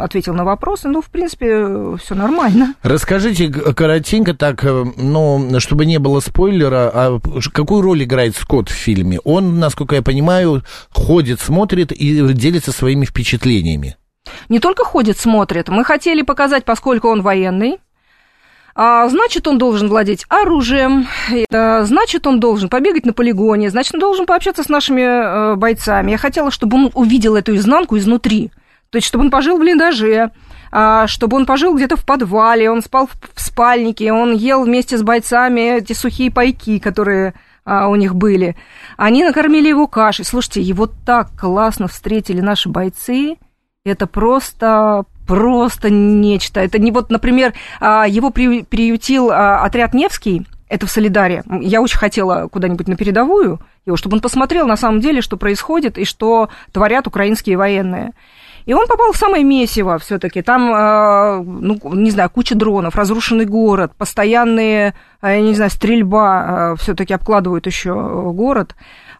ответил 0.00 0.34
на 0.34 0.44
вопросы. 0.44 0.88
Ну, 0.88 1.00
в 1.00 1.10
принципе, 1.10 1.96
все 1.96 2.14
нормально. 2.14 2.74
Расскажите 2.82 3.50
коротенько 3.50 4.34
так, 4.34 4.62
э, 4.64 4.84
ну, 4.98 5.48
чтобы 5.60 5.86
не 5.86 5.98
было 5.98 6.20
спойлера, 6.20 6.90
а 6.92 7.20
какую 7.52 7.80
роль 7.80 8.04
играет 8.04 8.36
Скотт 8.36 8.68
в 8.68 8.74
фильме? 8.74 9.18
Он, 9.24 9.58
насколько 9.58 9.94
я 9.94 10.02
понимаю, 10.02 10.62
ходит, 10.90 11.40
смотрит 11.40 11.90
и 11.90 12.32
делится 12.34 12.70
своими 12.70 13.06
впечатлениями. 13.06 13.96
Не 14.48 14.58
только 14.58 14.84
ходит, 14.84 15.18
смотрит. 15.18 15.68
Мы 15.68 15.84
хотели 15.84 16.22
показать, 16.22 16.64
поскольку 16.64 17.08
он 17.08 17.22
военный, 17.22 17.78
а, 18.74 19.08
значит, 19.08 19.48
он 19.48 19.56
должен 19.56 19.88
владеть 19.88 20.26
оружием, 20.28 21.06
значит, 21.50 22.26
он 22.26 22.40
должен 22.40 22.68
побегать 22.68 23.06
на 23.06 23.14
полигоне, 23.14 23.70
значит, 23.70 23.94
он 23.94 24.00
должен 24.00 24.26
пообщаться 24.26 24.62
с 24.62 24.68
нашими 24.68 25.00
э, 25.00 25.54
бойцами. 25.56 26.10
Я 26.10 26.18
хотела, 26.18 26.50
чтобы 26.50 26.76
он 26.76 26.90
увидел 26.92 27.36
эту 27.36 27.56
изнанку 27.56 27.96
изнутри. 27.96 28.50
То 28.90 28.96
есть, 28.96 29.08
чтобы 29.08 29.24
он 29.24 29.30
пожил 29.30 29.56
в 29.56 29.60
блиндаже, 29.60 30.30
а, 30.70 31.06
чтобы 31.06 31.36
он 31.38 31.46
пожил 31.46 31.74
где-то 31.74 31.96
в 31.96 32.04
подвале, 32.04 32.70
он 32.70 32.82
спал 32.82 33.08
в 33.34 33.40
спальнике, 33.40 34.12
он 34.12 34.34
ел 34.34 34.62
вместе 34.64 34.98
с 34.98 35.02
бойцами 35.02 35.78
эти 35.78 35.92
сухие 35.92 36.30
пайки, 36.30 36.78
которые 36.78 37.34
а, 37.64 37.88
у 37.88 37.96
них 37.96 38.14
были. 38.14 38.56
Они 38.96 39.24
накормили 39.24 39.68
его 39.68 39.86
кашей. 39.86 40.24
Слушайте, 40.24 40.60
его 40.60 40.86
так 40.86 41.30
классно 41.38 41.88
встретили 41.88 42.40
наши 42.40 42.68
бойцы. 42.68 43.38
Это 43.86 44.08
просто 44.08 45.04
просто 45.28 45.90
нечто. 45.90 46.60
Это 46.60 46.78
не 46.78 46.90
вот, 46.90 47.10
например, 47.10 47.52
а, 47.80 48.06
его 48.06 48.30
приютил 48.30 49.30
а, 49.30 49.64
отряд 49.64 49.94
Невский, 49.94 50.46
это 50.68 50.86
в 50.86 50.90
Солидаре. 50.90 51.44
Я 51.60 51.80
очень 51.80 51.98
хотела 51.98 52.48
куда-нибудь 52.48 52.88
на 52.88 52.96
передовую, 52.96 53.60
его, 53.84 53.96
чтобы 53.96 54.16
он 54.16 54.20
посмотрел 54.20 54.66
на 54.66 54.76
самом 54.76 55.00
деле, 55.00 55.20
что 55.20 55.36
происходит 55.36 55.98
и 55.98 56.04
что 56.04 56.48
творят 56.72 57.06
украинские 57.06 57.56
военные. 57.56 58.12
И 58.66 58.74
он 58.74 58.88
попал 58.88 59.12
в 59.12 59.16
самое 59.16 59.44
месиво 59.44 59.98
все-таки. 59.98 60.42
Там, 60.42 60.72
а, 60.74 61.40
ну, 61.44 61.78
не 61.94 62.10
знаю, 62.10 62.30
куча 62.30 62.56
дронов, 62.56 62.96
разрушенный 62.96 63.46
город, 63.46 63.92
постоянные, 63.96 64.94
я 65.22 65.40
не 65.40 65.54
знаю, 65.54 65.70
стрельба 65.70 66.74
все-таки 66.76 67.14
обкладывают 67.14 67.66
еще 67.66 67.92
город. 68.32 68.74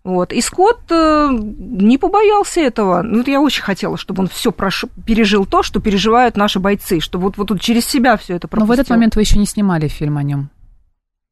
Вот. 0.06 0.32
И 0.32 0.40
Скотт 0.40 0.82
э, 0.90 1.28
не 1.32 1.98
побоялся 1.98 2.60
этого. 2.60 3.02
Ну, 3.02 3.25
я 3.26 3.40
очень 3.40 3.64
хотела, 3.64 3.96
чтобы 3.96 4.22
он 4.22 4.28
все 4.28 4.52
прош... 4.52 4.84
пережил 5.04 5.46
то, 5.46 5.64
что 5.64 5.80
переживают 5.80 6.36
наши 6.36 6.60
бойцы, 6.60 7.00
чтобы 7.00 7.25
вот, 7.25 7.36
вот 7.36 7.48
тут 7.48 7.60
через 7.60 7.86
себя 7.86 8.16
все 8.16 8.36
это 8.36 8.46
пропустил. 8.46 8.68
Но 8.68 8.76
в 8.76 8.80
этот 8.80 8.88
момент 8.88 9.16
вы 9.16 9.22
еще 9.22 9.36
не 9.36 9.46
снимали 9.46 9.88
фильм 9.88 10.16
о 10.16 10.22
нем. 10.22 10.48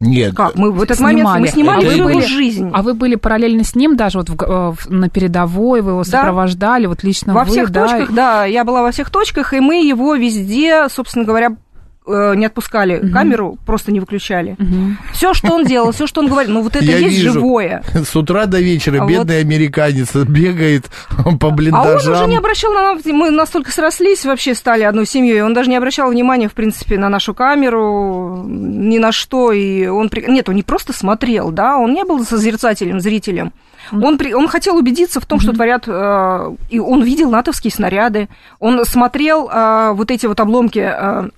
Нет. 0.00 0.34
Как? 0.34 0.56
Мы 0.56 0.72
в 0.72 0.82
этот 0.82 0.96
снимали. 0.96 1.22
момент 1.22 1.40
мы 1.40 1.46
снимали 1.52 1.86
а 1.86 1.92
его 1.92 2.04
были, 2.06 2.26
жизнь. 2.26 2.68
А 2.74 2.82
вы 2.82 2.94
были 2.94 3.14
параллельно 3.14 3.62
с 3.62 3.76
ним 3.76 3.96
даже 3.96 4.18
вот 4.18 4.28
в, 4.28 4.42
э, 4.42 4.72
в, 4.72 4.90
на 4.90 5.08
передовой, 5.08 5.80
вы 5.80 5.92
его 5.92 6.02
да. 6.02 6.10
сопровождали, 6.10 6.86
вот 6.86 7.04
лично 7.04 7.32
во 7.32 7.44
вы, 7.44 7.52
всех 7.52 7.70
да? 7.70 7.82
точках, 7.86 8.12
да, 8.12 8.44
я 8.44 8.64
была 8.64 8.82
во 8.82 8.90
всех 8.90 9.08
точках, 9.10 9.54
и 9.54 9.60
мы 9.60 9.86
его 9.86 10.16
везде, 10.16 10.88
собственно 10.88 11.24
говоря, 11.24 11.56
Э, 12.06 12.34
не 12.36 12.44
отпускали 12.44 12.98
угу. 12.98 13.12
камеру, 13.12 13.58
просто 13.64 13.90
не 13.90 13.98
выключали. 13.98 14.56
Угу. 14.58 15.14
Все, 15.14 15.32
что 15.32 15.54
он 15.54 15.64
делал, 15.64 15.90
все, 15.92 16.06
что 16.06 16.20
он 16.20 16.28
говорил, 16.28 16.52
ну 16.52 16.60
вот 16.60 16.76
это 16.76 16.84
Я 16.84 16.98
есть 16.98 17.16
вижу. 17.16 17.32
живое. 17.32 17.82
С 17.94 18.14
утра 18.14 18.44
до 18.44 18.60
вечера 18.60 19.02
а 19.02 19.06
бедный 19.06 19.38
вот... 19.38 19.44
американец 19.44 20.14
бегает 20.14 20.90
по 21.40 21.48
блиндажам. 21.48 22.12
А 22.12 22.16
он 22.16 22.22
уже 22.22 22.30
не 22.30 22.36
обращал 22.36 22.74
на 22.74 22.92
нас, 22.92 23.06
мы 23.06 23.30
настолько 23.30 23.72
срослись, 23.72 24.26
вообще 24.26 24.54
стали 24.54 24.82
одной 24.82 25.06
семьей, 25.06 25.40
он 25.40 25.54
даже 25.54 25.70
не 25.70 25.76
обращал 25.76 26.10
внимания, 26.10 26.46
в 26.50 26.52
принципе, 26.52 26.98
на 26.98 27.08
нашу 27.08 27.32
камеру, 27.32 28.44
ни 28.46 28.98
на 28.98 29.10
что, 29.10 29.52
и 29.52 29.86
он... 29.86 30.10
Нет, 30.28 30.50
он 30.50 30.56
не 30.56 30.62
просто 30.62 30.92
смотрел, 30.92 31.52
да, 31.52 31.78
он 31.78 31.94
не 31.94 32.04
был 32.04 32.22
созерцателем, 32.22 33.00
зрителем. 33.00 33.54
Он, 33.92 34.18
при, 34.18 34.34
он 34.34 34.48
хотел 34.48 34.76
убедиться 34.76 35.20
в 35.20 35.26
том, 35.26 35.38
mm-hmm. 35.38 35.42
что 35.42 35.52
творят, 35.52 35.84
э, 35.86 36.54
и 36.68 36.78
он 36.78 37.02
видел 37.02 37.30
натовские 37.30 37.70
снаряды, 37.70 38.28
он 38.58 38.84
смотрел 38.84 39.48
э, 39.48 39.92
вот 39.94 40.10
эти 40.10 40.26
вот 40.26 40.40
обломки 40.40 40.78
э, 40.78 41.28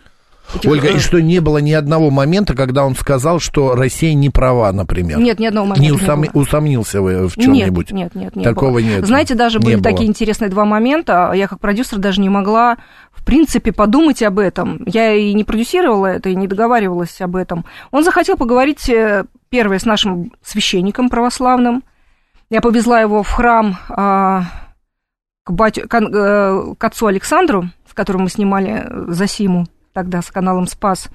Этих... 0.55 0.71
Ольга, 0.71 0.88
и 0.88 0.99
что 0.99 1.21
не 1.21 1.41
было 1.41 1.59
ни 1.59 1.73
одного 1.73 2.11
момента, 2.11 2.55
когда 2.55 2.85
он 2.85 2.95
сказал, 2.95 3.41
что 3.41 3.75
Россия 3.75 4.15
не 4.15 4.31
права, 4.31 4.71
например? 4.73 5.19
Нет, 5.19 5.38
ни 5.38 5.47
одного 5.47 5.67
момента. 5.67 5.83
Не, 5.83 5.93
усом... 5.93 6.23
не 6.23 6.31
усомнился 6.33 7.03
вы 7.03 7.29
в 7.29 7.35
чем-нибудь? 7.35 7.91
Нет, 7.91 8.15
нет, 8.15 8.25
нет. 8.25 8.37
Не 8.37 8.45
Такого 8.45 8.73
было. 8.73 8.79
нет. 8.79 9.07
Знаете, 9.07 9.35
даже 9.35 9.59
были 9.59 9.75
было. 9.75 9.85
такие 9.85 10.09
интересные 10.09 10.49
два 10.49 10.65
момента. 10.65 11.33
Я 11.35 11.49
как 11.49 11.59
продюсер 11.59 11.99
даже 11.99 12.21
не 12.21 12.29
могла, 12.29 12.76
в 13.11 13.25
принципе, 13.25 13.73
подумать 13.73 14.23
об 14.23 14.38
этом. 14.38 14.83
Я 14.87 15.12
и 15.12 15.35
не 15.35 15.45
продюсировала 15.45 16.07
это, 16.07 16.29
и 16.29 16.37
не 16.37 16.47
договаривалась 16.47 17.21
об 17.21 17.37
этом. 17.37 17.65
Он 17.91 18.05
захотел 18.05 18.37
поговорить, 18.37 18.88
э, 18.88 19.25
первое, 19.49 19.79
с 19.79 19.85
нашим 19.85 20.33
священником 20.43 21.09
православным. 21.09 21.83
Я 22.50 22.61
повезла 22.61 23.00
его 23.00 23.25
в 23.25 23.31
храм 23.31 23.76
а, 23.88 24.45
к, 25.43 25.50
батю, 25.50 25.88
к, 25.88 25.95
э, 25.95 26.75
к 26.79 26.85
отцу 26.85 27.07
Александру, 27.07 27.71
который 27.97 28.19
мы 28.19 28.29
снимали 28.29 28.87
за 29.09 29.26
Симу 29.26 29.67
тогда 29.97 30.21
с 30.21 30.31
каналом 30.31 30.67
«Спас», 30.67 31.09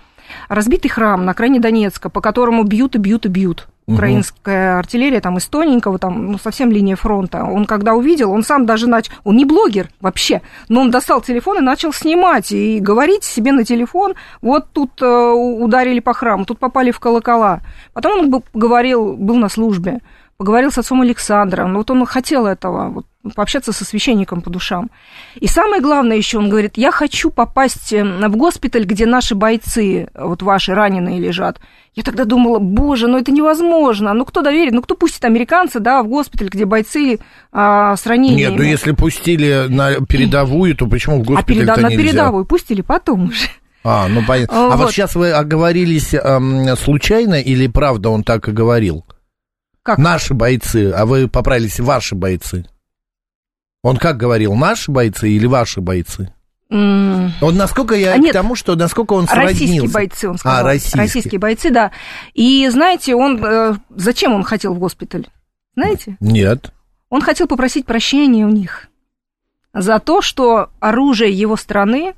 разбитый 0.49 0.89
храм 0.89 1.23
на 1.23 1.33
окраине 1.33 1.59
Донецка, 1.59 2.09
по 2.09 2.19
которому 2.19 2.63
бьют 2.63 2.95
и 2.95 2.97
бьют 2.97 3.27
и 3.27 3.29
бьют. 3.29 3.67
Украинская 3.85 4.73
угу. 4.73 4.79
артиллерия 4.79 5.21
там 5.21 5.37
из 5.37 5.45
тоненького, 5.45 5.99
там, 5.99 6.31
ну, 6.31 6.39
совсем 6.39 6.71
линия 6.71 6.95
фронта. 6.95 7.43
Он 7.43 7.65
когда 7.65 7.93
увидел, 7.93 8.31
он 8.31 8.43
сам 8.43 8.65
даже 8.65 8.87
начал... 8.87 9.13
Он 9.23 9.37
не 9.37 9.45
блогер 9.45 9.89
вообще, 9.99 10.41
но 10.67 10.81
он 10.81 10.89
достал 10.89 11.21
телефон 11.21 11.59
и 11.59 11.61
начал 11.61 11.93
снимать 11.93 12.51
и 12.51 12.79
говорить 12.79 13.23
себе 13.23 13.51
на 13.51 13.65
телефон, 13.65 14.15
вот 14.41 14.71
тут 14.71 14.99
э, 14.99 15.05
ударили 15.05 15.99
по 15.99 16.13
храму, 16.13 16.45
тут 16.45 16.57
попали 16.57 16.89
в 16.89 16.99
колокола. 16.99 17.59
Потом 17.93 18.19
он 18.19 18.43
говорил, 18.53 19.13
был 19.15 19.35
на 19.35 19.49
службе, 19.49 19.99
поговорил 20.37 20.71
с 20.71 20.79
отцом 20.79 21.01
Александром, 21.01 21.73
ну, 21.73 21.79
вот 21.79 21.91
он 21.91 22.03
хотел 22.07 22.47
этого, 22.47 22.89
вот, 22.89 23.05
пообщаться 23.35 23.71
со 23.71 23.85
священником 23.85 24.41
по 24.41 24.49
душам. 24.49 24.89
И 25.35 25.47
самое 25.47 25.81
главное 25.81 26.17
еще, 26.17 26.37
он 26.37 26.49
говорит, 26.49 26.73
я 26.77 26.91
хочу 26.91 27.29
попасть 27.29 27.93
э, 27.93 28.03
в 28.03 28.35
госпиталь, 28.35 28.85
где 28.85 29.05
наши 29.05 29.35
бойцы, 29.35 30.09
вот 30.15 30.41
ваши 30.41 30.73
раненые 30.73 31.19
лежат. 31.19 31.59
Я 31.93 32.03
тогда 32.03 32.23
думала, 32.23 32.59
боже, 32.59 33.07
ну 33.07 33.17
это 33.17 33.31
невозможно. 33.31 34.13
Ну 34.13 34.25
кто 34.25 34.41
доверит, 34.41 34.73
ну 34.73 34.81
кто 34.81 34.95
пустит 34.95 35.25
американца, 35.25 35.79
да, 35.79 36.01
в 36.03 36.07
госпиталь, 36.07 36.47
где 36.47 36.65
бойцы 36.65 37.19
а, 37.51 37.95
с 37.95 38.05
ранениями? 38.05 38.51
Нет, 38.51 38.57
ну 38.57 38.63
если 38.63 38.91
пустили 38.93 39.65
на 39.67 40.05
передовую, 40.05 40.75
то 40.75 40.87
почему 40.87 41.21
в 41.21 41.25
госпиталь 41.25 41.69
а 41.69 41.73
переда- 41.75 41.81
на 41.81 41.89
передовую 41.89 42.45
пустили 42.45 42.81
потом 42.81 43.25
уже. 43.25 43.47
А, 43.83 44.07
ну 44.07 44.23
понятно. 44.25 44.65
Вот. 44.65 44.73
А 44.73 44.77
вот 44.77 44.91
сейчас 44.91 45.15
вы 45.15 45.31
оговорились 45.31 46.13
эм, 46.13 46.75
случайно 46.77 47.41
или 47.41 47.67
правда 47.67 48.09
он 48.09 48.23
так 48.23 48.47
и 48.47 48.51
говорил? 48.51 49.05
Как? 49.83 49.97
Наши 49.97 50.33
бойцы, 50.33 50.91
а 50.95 51.05
вы 51.05 51.27
поправились, 51.27 51.79
ваши 51.79 52.15
бойцы. 52.15 52.65
Он 53.83 53.97
как 53.97 54.17
говорил, 54.17 54.53
наши 54.53 54.91
бойцы 54.91 55.29
или 55.29 55.45
ваши 55.45 55.81
бойцы? 55.81 56.33
Он 56.69 57.57
насколько 57.57 57.95
я 57.95 58.13
а 58.13 58.17
нет, 58.17 58.31
к 58.31 58.33
тому, 58.33 58.55
что 58.55 58.75
насколько 58.75 59.13
он 59.13 59.27
сроднился. 59.27 59.61
Российские 59.61 59.89
бойцы, 59.89 60.29
он 60.29 60.37
сказал. 60.37 60.59
А, 60.59 60.63
российские. 60.63 61.01
Российские 61.01 61.39
бойцы, 61.39 61.69
да. 61.69 61.91
И 62.33 62.69
знаете, 62.69 63.13
он 63.13 63.43
э, 63.43 63.73
зачем 63.89 64.33
он 64.33 64.43
хотел 64.43 64.73
в 64.73 64.79
госпиталь? 64.79 65.27
Знаете? 65.75 66.15
Нет. 66.21 66.71
Он 67.09 67.21
хотел 67.21 67.47
попросить 67.47 67.85
прощения 67.85 68.45
у 68.45 68.49
них 68.49 68.87
за 69.73 69.99
то, 69.99 70.21
что 70.21 70.69
оружие 70.79 71.31
его 71.31 71.57
страны 71.57 72.13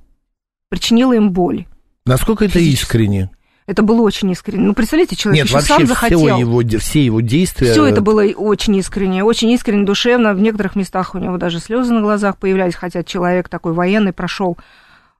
причинило 0.69 1.13
им 1.13 1.31
боль. 1.31 1.65
Насколько 2.05 2.45
это 2.45 2.59
искренне? 2.59 3.31
Это 3.65 3.81
было 3.81 4.01
очень 4.01 4.29
искренне. 4.31 4.65
Ну, 4.65 4.73
представляете, 4.73 5.15
человек 5.15 5.43
Нет, 5.43 5.49
еще 5.49 5.61
сам 5.61 5.85
захотел. 5.87 6.19
Все 6.19 6.37
его, 6.37 6.61
все 6.79 7.05
его 7.05 7.21
действия... 7.21 7.71
Все 7.71 7.85
это 7.85 8.01
было 8.01 8.23
очень 8.23 8.75
искренне, 8.75 9.23
очень 9.23 9.49
искренне, 9.51 9.85
душевно. 9.85 10.33
В 10.33 10.41
некоторых 10.41 10.75
местах 10.75 11.15
у 11.15 11.17
него 11.17 11.37
даже 11.37 11.59
слезы 11.59 11.93
на 11.93 12.01
глазах 12.01 12.37
появлялись, 12.37 12.75
хотя 12.75 13.03
человек 13.03 13.47
такой 13.47 13.73
военный 13.73 14.11
прошел 14.11 14.57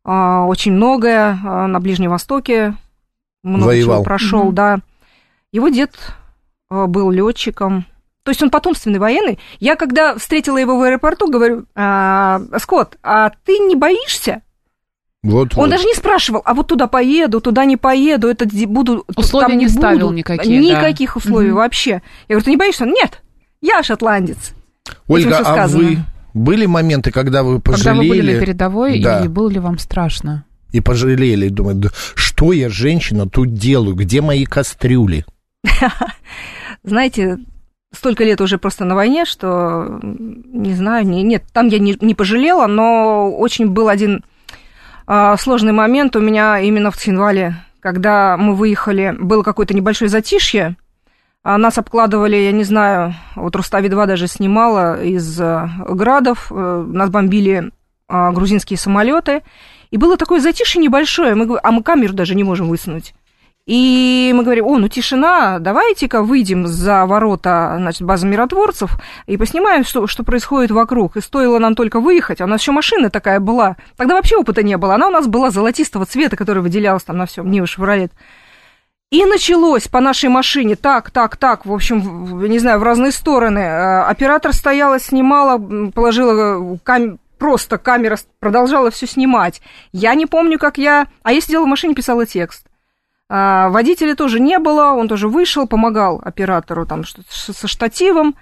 а, 0.04 0.46
очень 0.46 0.74
многое 0.74 1.40
а, 1.44 1.68
на 1.68 1.80
Ближнем 1.80 2.10
Востоке. 2.12 2.76
Много 3.44 3.68
Воевал. 3.68 3.98
чего 3.98 4.04
прошел, 4.04 4.48
угу. 4.48 4.52
да. 4.52 4.80
Его 5.54 5.70
дед 5.70 5.96
а, 6.70 6.88
был 6.88 7.12
летчиком. 7.12 7.86
То 8.24 8.32
есть 8.32 8.42
он 8.42 8.50
потомственный 8.50 9.00
военный. 9.00 9.40
Я 9.60 9.76
когда 9.76 10.18
встретила 10.18 10.58
его 10.58 10.78
в 10.78 10.82
аэропорту, 10.82 11.30
говорю, 11.30 11.66
а, 11.76 12.42
Скотт, 12.58 12.98
а 13.04 13.32
ты 13.46 13.58
не 13.60 13.76
боишься? 13.76 14.43
Вот, 15.24 15.54
он 15.56 15.64
вот. 15.64 15.70
даже 15.70 15.86
не 15.86 15.94
спрашивал, 15.94 16.42
а 16.44 16.54
вот 16.54 16.68
туда 16.68 16.88
поеду, 16.88 17.40
туда 17.40 17.64
не 17.64 17.78
поеду, 17.78 18.28
это 18.28 18.46
буду... 18.68 19.06
Условия 19.16 19.48
там 19.48 19.58
не, 19.58 19.66
не 19.66 19.70
ставил 19.70 20.08
буду. 20.08 20.18
никакие, 20.18 20.60
Никаких 20.60 21.14
да. 21.14 21.18
условий 21.18 21.52
угу. 21.52 21.60
вообще. 21.60 22.02
Я 22.28 22.36
говорю, 22.36 22.44
ты 22.44 22.52
не 22.52 22.58
боишься? 22.58 22.86
Нет, 22.86 23.22
я 23.62 23.82
шотландец. 23.84 24.54
Ольга, 25.08 25.38
а 25.38 25.68
вы 25.68 26.00
были 26.34 26.66
моменты, 26.66 27.12
когда 27.12 27.44
вы 27.44 27.62
пожалели... 27.62 27.84
Когда 27.84 28.02
вы 28.02 28.10
были 28.10 28.34
на 28.34 28.40
передовой, 28.42 29.00
да. 29.00 29.24
и 29.24 29.30
было 29.30 29.50
ли 29.50 29.60
вам 29.60 29.78
страшно? 29.78 30.46
И 30.72 30.82
пожалели, 30.82 31.48
думаю, 31.48 31.76
да 31.76 31.90
что 32.16 32.52
я, 32.52 32.68
женщина, 32.68 33.30
тут 33.30 33.54
делаю, 33.54 33.96
где 33.96 34.20
мои 34.20 34.44
кастрюли? 34.44 35.26
Знаете, 36.84 37.40
столько 37.94 38.26
лет 38.26 38.42
уже 38.42 38.58
просто 38.58 38.84
на 38.84 38.96
войне, 38.96 39.24
что 39.24 40.00
не 40.02 40.74
знаю, 40.74 41.08
не, 41.08 41.24
нет, 41.24 41.46
там 41.54 41.70
я 41.70 41.80
не, 41.80 41.96
не 42.02 42.16
пожалела, 42.16 42.68
но 42.68 43.32
очень 43.32 43.70
был 43.70 43.88
один 43.88 44.26
сложный 45.38 45.74
момент 45.74 46.16
у 46.16 46.20
меня 46.20 46.60
именно 46.60 46.92
в 46.92 46.98
Цинвале, 46.98 47.56
когда 47.80 48.38
мы 48.38 48.56
выехали, 48.56 49.16
было 49.20 49.44
какое-то 49.44 49.74
небольшое 49.74 50.10
затишье, 50.10 50.78
а 51.44 51.58
нас 51.58 51.78
обкладывали, 51.78 52.38
я 52.38 52.54
не 52.54 52.64
знаю, 52.64 53.16
вот 53.36 53.56
Рустави-2 53.56 54.06
даже 54.08 54.28
снимала 54.28 55.04
из 55.04 55.40
э, 55.42 55.70
градов, 55.90 56.48
э, 56.50 56.86
нас 56.88 57.10
бомбили 57.10 57.72
а, 58.08 58.32
грузинские 58.32 58.78
самолеты, 58.78 59.44
и 59.92 59.98
было 59.98 60.16
такое 60.18 60.40
затишье 60.40 60.82
небольшое, 60.82 61.36
мы, 61.36 61.60
а 61.62 61.72
мы 61.72 61.84
камеру 61.84 62.14
даже 62.14 62.36
не 62.36 62.44
можем 62.44 62.70
высунуть. 62.70 63.14
И 63.66 64.34
мы 64.36 64.44
говорим, 64.44 64.66
о, 64.66 64.78
ну 64.78 64.90
тишина, 64.90 65.58
давайте-ка 65.60 66.22
выйдем 66.22 66.68
за 66.68 67.06
ворота, 67.06 67.76
значит, 67.78 68.02
базы 68.02 68.28
миротворцев 68.28 68.98
и 69.26 69.38
поснимаем, 69.38 69.86
что, 69.86 70.06
что 70.06 70.24
происходит 70.24 70.72
вокруг. 70.72 71.16
И 71.16 71.22
стоило 71.22 71.60
нам 71.60 71.74
только 71.74 72.02
выехать, 72.02 72.42
а 72.42 72.44
у 72.44 72.48
нас 72.48 72.60
еще 72.60 72.74
машина 72.74 73.10
такая 73.10 73.40
была. 73.40 73.78
Тогда 73.96 74.16
вообще 74.16 74.36
опыта 74.36 74.64
не 74.64 74.76
было. 74.76 74.96
Она 74.96 75.08
у 75.08 75.12
нас 75.12 75.28
была 75.28 75.50
золотистого 75.50 76.06
цвета, 76.06 76.36
который 76.36 76.62
выделялся 76.62 77.06
там 77.06 77.18
на 77.18 77.26
всем, 77.26 77.50
Нива 77.50 77.66
Шевролет. 77.66 78.12
И 79.12 79.24
началось 79.24 79.88
по 79.88 80.02
нашей 80.02 80.28
машине 80.28 80.76
так, 80.76 81.12
так, 81.12 81.38
так, 81.38 81.66
в 81.66 81.72
общем, 81.72 82.46
не 82.50 82.60
знаю, 82.60 82.80
в 82.80 82.84
разные 82.84 83.12
стороны. 83.12 83.60
Э, 83.60 84.02
оператор 84.06 84.52
стояла, 84.52 85.00
снимала, 85.00 85.58
положила 85.92 86.78
кам... 86.84 87.20
просто 87.38 87.78
камера 87.78 88.18
продолжала 88.40 88.92
все 88.92 89.08
снимать. 89.08 89.62
Я 89.94 90.16
не 90.16 90.26
помню, 90.26 90.60
как 90.60 90.78
я... 90.78 91.08
А 91.22 91.32
я 91.32 91.40
сидела 91.40 91.64
в 91.64 91.68
машине, 91.68 91.94
писала 91.94 92.26
текст. 92.26 92.66
А, 93.30 93.70
водителя 93.70 94.16
тоже 94.16 94.40
не 94.40 94.60
было, 94.60 94.92
он 94.92 95.08
тоже 95.08 95.28
вышел, 95.28 95.68
помогал 95.68 96.22
оператору 96.24 96.86
там 96.86 97.04
со 97.30 97.68
штативом. 97.68 98.36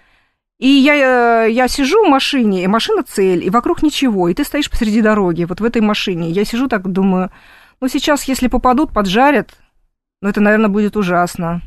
И 0.60 0.67
я, 0.67 1.46
э, 1.46 1.52
я 1.52 1.67
сижу 1.67 2.06
в 2.06 2.10
машине, 2.10 2.63
и 2.63 2.67
машина 2.67 3.04
цель, 3.04 3.44
и 3.44 3.50
вокруг 3.50 3.82
ничего, 3.82 4.30
и 4.30 4.34
ты 4.36 4.44
стоишь 4.44 4.70
посреди 4.70 5.02
дороги, 5.02 5.46
вот 5.46 5.60
в 5.60 5.63
этой 5.63 5.82
машине. 5.82 6.30
Я 6.30 6.46
сижу 6.46 6.67
так, 6.67 6.88
думаю, 6.88 7.32
ну 7.80 7.88
сейчас, 7.88 8.26
если 8.26 8.48
попадут, 8.48 8.94
поджарят, 8.94 9.58
ну 10.22 10.30
это, 10.30 10.39
наверное, 10.39 10.70
будет 10.70 10.96
ужасно. 10.96 11.62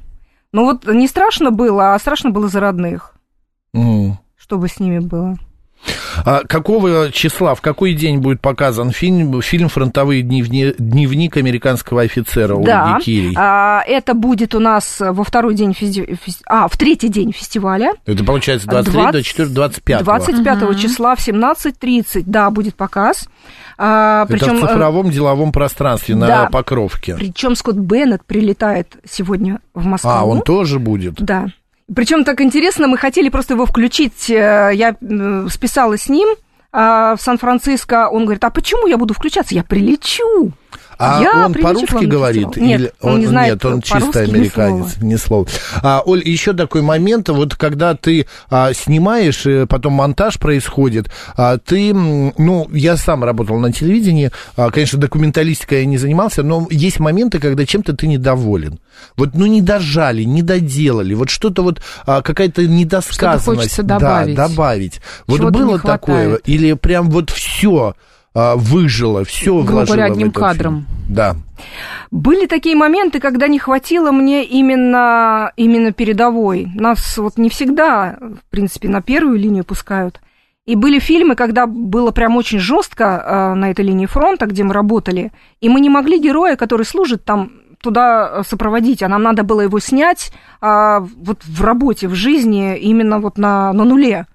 Ну 0.53 0.65
вот 0.65 0.87
не 0.87 1.09
страшно 1.09 1.51
было, 1.51 1.95
а 1.95 1.99
страшно 1.99 2.31
было 2.31 2.47
за 2.47 2.61
родных. 2.61 3.17
Mm. 3.75 4.13
Что 4.37 4.59
бы 4.59 4.69
с 4.69 4.79
ними 4.79 5.01
было. 5.01 5.37
А 6.25 6.43
какого 6.47 7.11
числа, 7.13 7.55
в 7.55 7.61
какой 7.61 7.95
день 7.95 8.19
будет 8.19 8.41
показан 8.41 8.91
фильм, 8.91 9.41
фильм 9.43 9.69
«Фронтовые 9.69 10.23
дневни, 10.23 10.75
дневник 10.79 11.37
американского 11.37 12.03
офицера» 12.03 12.57
да, 12.59 12.95
Ольги 12.95 13.05
Кири? 13.05 13.35
А, 13.37 13.83
это 13.87 14.15
будет 14.15 14.55
у 14.55 14.61
нас 14.61 14.97
во 15.01 15.25
второй 15.25 15.55
день, 15.55 15.75
фести... 15.75 16.07
а, 16.47 16.69
в 16.69 16.77
третий 16.77 17.09
день 17.09 17.33
фестиваля. 17.33 17.93
Это 18.07 18.25
получается 18.25 18.69
23 18.69 19.01
20... 19.01 19.13
24, 19.13 19.49
25 19.49 20.05
25 20.05 20.63
угу. 20.63 20.75
числа 20.75 21.15
в 21.17 21.27
17.30, 21.27 22.23
да, 22.27 22.51
будет 22.51 22.75
показ. 22.75 23.29
А, 23.77 24.27
причем, 24.27 24.57
Это 24.57 24.67
в 24.67 24.69
цифровом 24.69 25.11
деловом 25.11 25.53
пространстве 25.53 26.15
на 26.15 26.27
да, 26.27 26.47
Покровке. 26.47 27.17
Причем 27.17 27.57
Скотт 27.57 27.77
Беннет 27.77 28.25
прилетает 28.25 28.97
сегодня 29.09 29.61
в 29.75 29.85
Москву. 29.85 30.11
А, 30.11 30.25
он 30.25 30.43
тоже 30.43 30.79
будет? 30.79 31.15
Да. 31.15 31.49
Причем 31.93 32.25
так 32.25 32.41
интересно, 32.41 32.89
мы 32.89 32.97
хотели 32.97 33.29
просто 33.29 33.55
его 33.55 33.67
включить. 33.67 34.31
Э, 34.31 34.71
я 34.73 34.97
списалась 35.51 36.03
с 36.03 36.09
ним 36.09 36.29
а, 36.73 37.15
в 37.17 37.21
Сан-Франциско. 37.21 38.09
Он 38.09 38.25
говорит, 38.25 38.43
а 38.45 38.51
почему 38.51 38.87
я 38.87 38.97
буду 38.97 39.15
включаться? 39.15 39.55
Я 39.55 39.65
прилечу. 39.65 40.53
А 40.99 41.23
я 41.23 41.47
он 41.47 41.55
по-русски 41.55 42.05
говорит? 42.05 42.57
Нет, 42.57 42.81
или 42.81 42.93
он, 43.01 43.15
он 43.15 43.21
не 43.21 43.27
знает 43.27 43.55
Нет, 43.55 43.65
он 43.65 43.83
чисто 43.83 44.21
американец, 44.21 44.97
ни 45.01 45.17
слова. 45.17 45.45
Ни 45.47 45.55
слова. 45.55 45.83
А, 45.83 46.03
Оль, 46.05 46.23
еще 46.27 46.53
такой 46.53 46.83
момент, 46.83 47.29
вот 47.29 47.55
когда 47.55 47.95
ты 47.95 48.27
а, 48.51 48.73
снимаешь, 48.73 49.47
и 49.47 49.67
потом 49.67 49.95
монтаж 49.95 50.39
происходит, 50.39 51.11
а, 51.37 51.59
ты, 51.59 51.93
ну, 51.93 52.69
я 52.73 52.97
сам 52.97 53.25
работал 53.25 53.59
на 53.59 53.73
телевидении, 53.73 54.31
а, 54.57 54.71
конечно, 54.71 54.99
документалистикой 54.99 55.81
я 55.81 55.87
не 55.87 55.99
занимался, 55.99 56.43
но 56.43 56.67
есть 56.71 57.01
моменты, 57.01 57.39
когда 57.39 57.67
чем-то 57.67 57.95
ты 57.95 58.07
недоволен. 58.07 58.79
Вот, 59.17 59.31
ну, 59.35 59.47
не 59.47 59.61
дожали, 59.61 60.23
не 60.23 60.43
доделали, 60.43 61.15
вот 61.15 61.31
что-то 61.31 61.63
вот, 61.63 61.81
а, 62.07 62.23
какая-то 62.23 62.67
недосказанность. 62.67 63.73
Что 63.73 63.83
добавить. 63.83 64.37
Да, 64.37 64.49
добавить. 64.49 65.01
Вот 65.27 65.41
было 65.51 65.79
такое? 65.79 66.37
Или 66.45 66.75
прям 66.75 67.11
вот 67.11 67.31
все 67.31 67.95
а, 68.35 68.57
выжило, 68.57 69.25
все 69.25 69.63
Грубо 69.63 69.85
говоря, 69.85 70.07
одним 70.07 70.33
кадром. 70.33 70.87
Фильм. 70.87 71.15
Да. 71.15 71.37
Были 72.11 72.47
такие 72.47 72.75
моменты, 72.75 73.21
когда 73.21 73.47
не 73.47 73.59
хватило 73.59 74.11
мне 74.11 74.45
именно, 74.45 75.53
именно 75.57 75.93
передовой. 75.93 76.69
Нас 76.75 77.17
вот 77.17 77.39
не 77.39 77.49
всегда, 77.49 78.19
в 78.21 78.51
принципе, 78.51 78.89
на 78.89 79.03
первую 79.03 79.39
линию 79.39 79.65
пускают. 79.65 80.21
И 80.67 80.77
были 80.77 80.99
фильмы, 80.99 81.37
когда 81.37 81.67
было 81.67 82.11
прям 82.11 82.37
очень 82.37 82.59
жестко 82.59 83.05
э, 83.05 83.55
на 83.55 83.71
этой 83.71 83.85
линии 83.85 84.07
фронта, 84.07 84.47
где 84.47 84.65
мы 84.65 84.73
работали, 84.73 85.31
и 85.61 85.69
мы 85.69 85.79
не 85.81 85.91
могли 85.91 86.19
героя, 86.19 86.57
который 86.57 86.87
служит 86.87 87.25
там, 87.25 87.53
туда 87.83 88.43
сопроводить, 88.45 89.03
а 89.03 89.09
нам 89.09 89.23
надо 89.23 89.43
было 89.43 89.61
его 89.61 89.79
снять 89.79 90.33
э, 90.63 91.01
вот 91.17 91.45
в 91.45 91.63
работе, 91.63 92.09
в 92.09 92.15
жизни, 92.15 92.79
именно 92.79 93.21
вот 93.21 93.37
на, 93.37 93.73
на 93.75 93.85
нуле. 93.85 94.27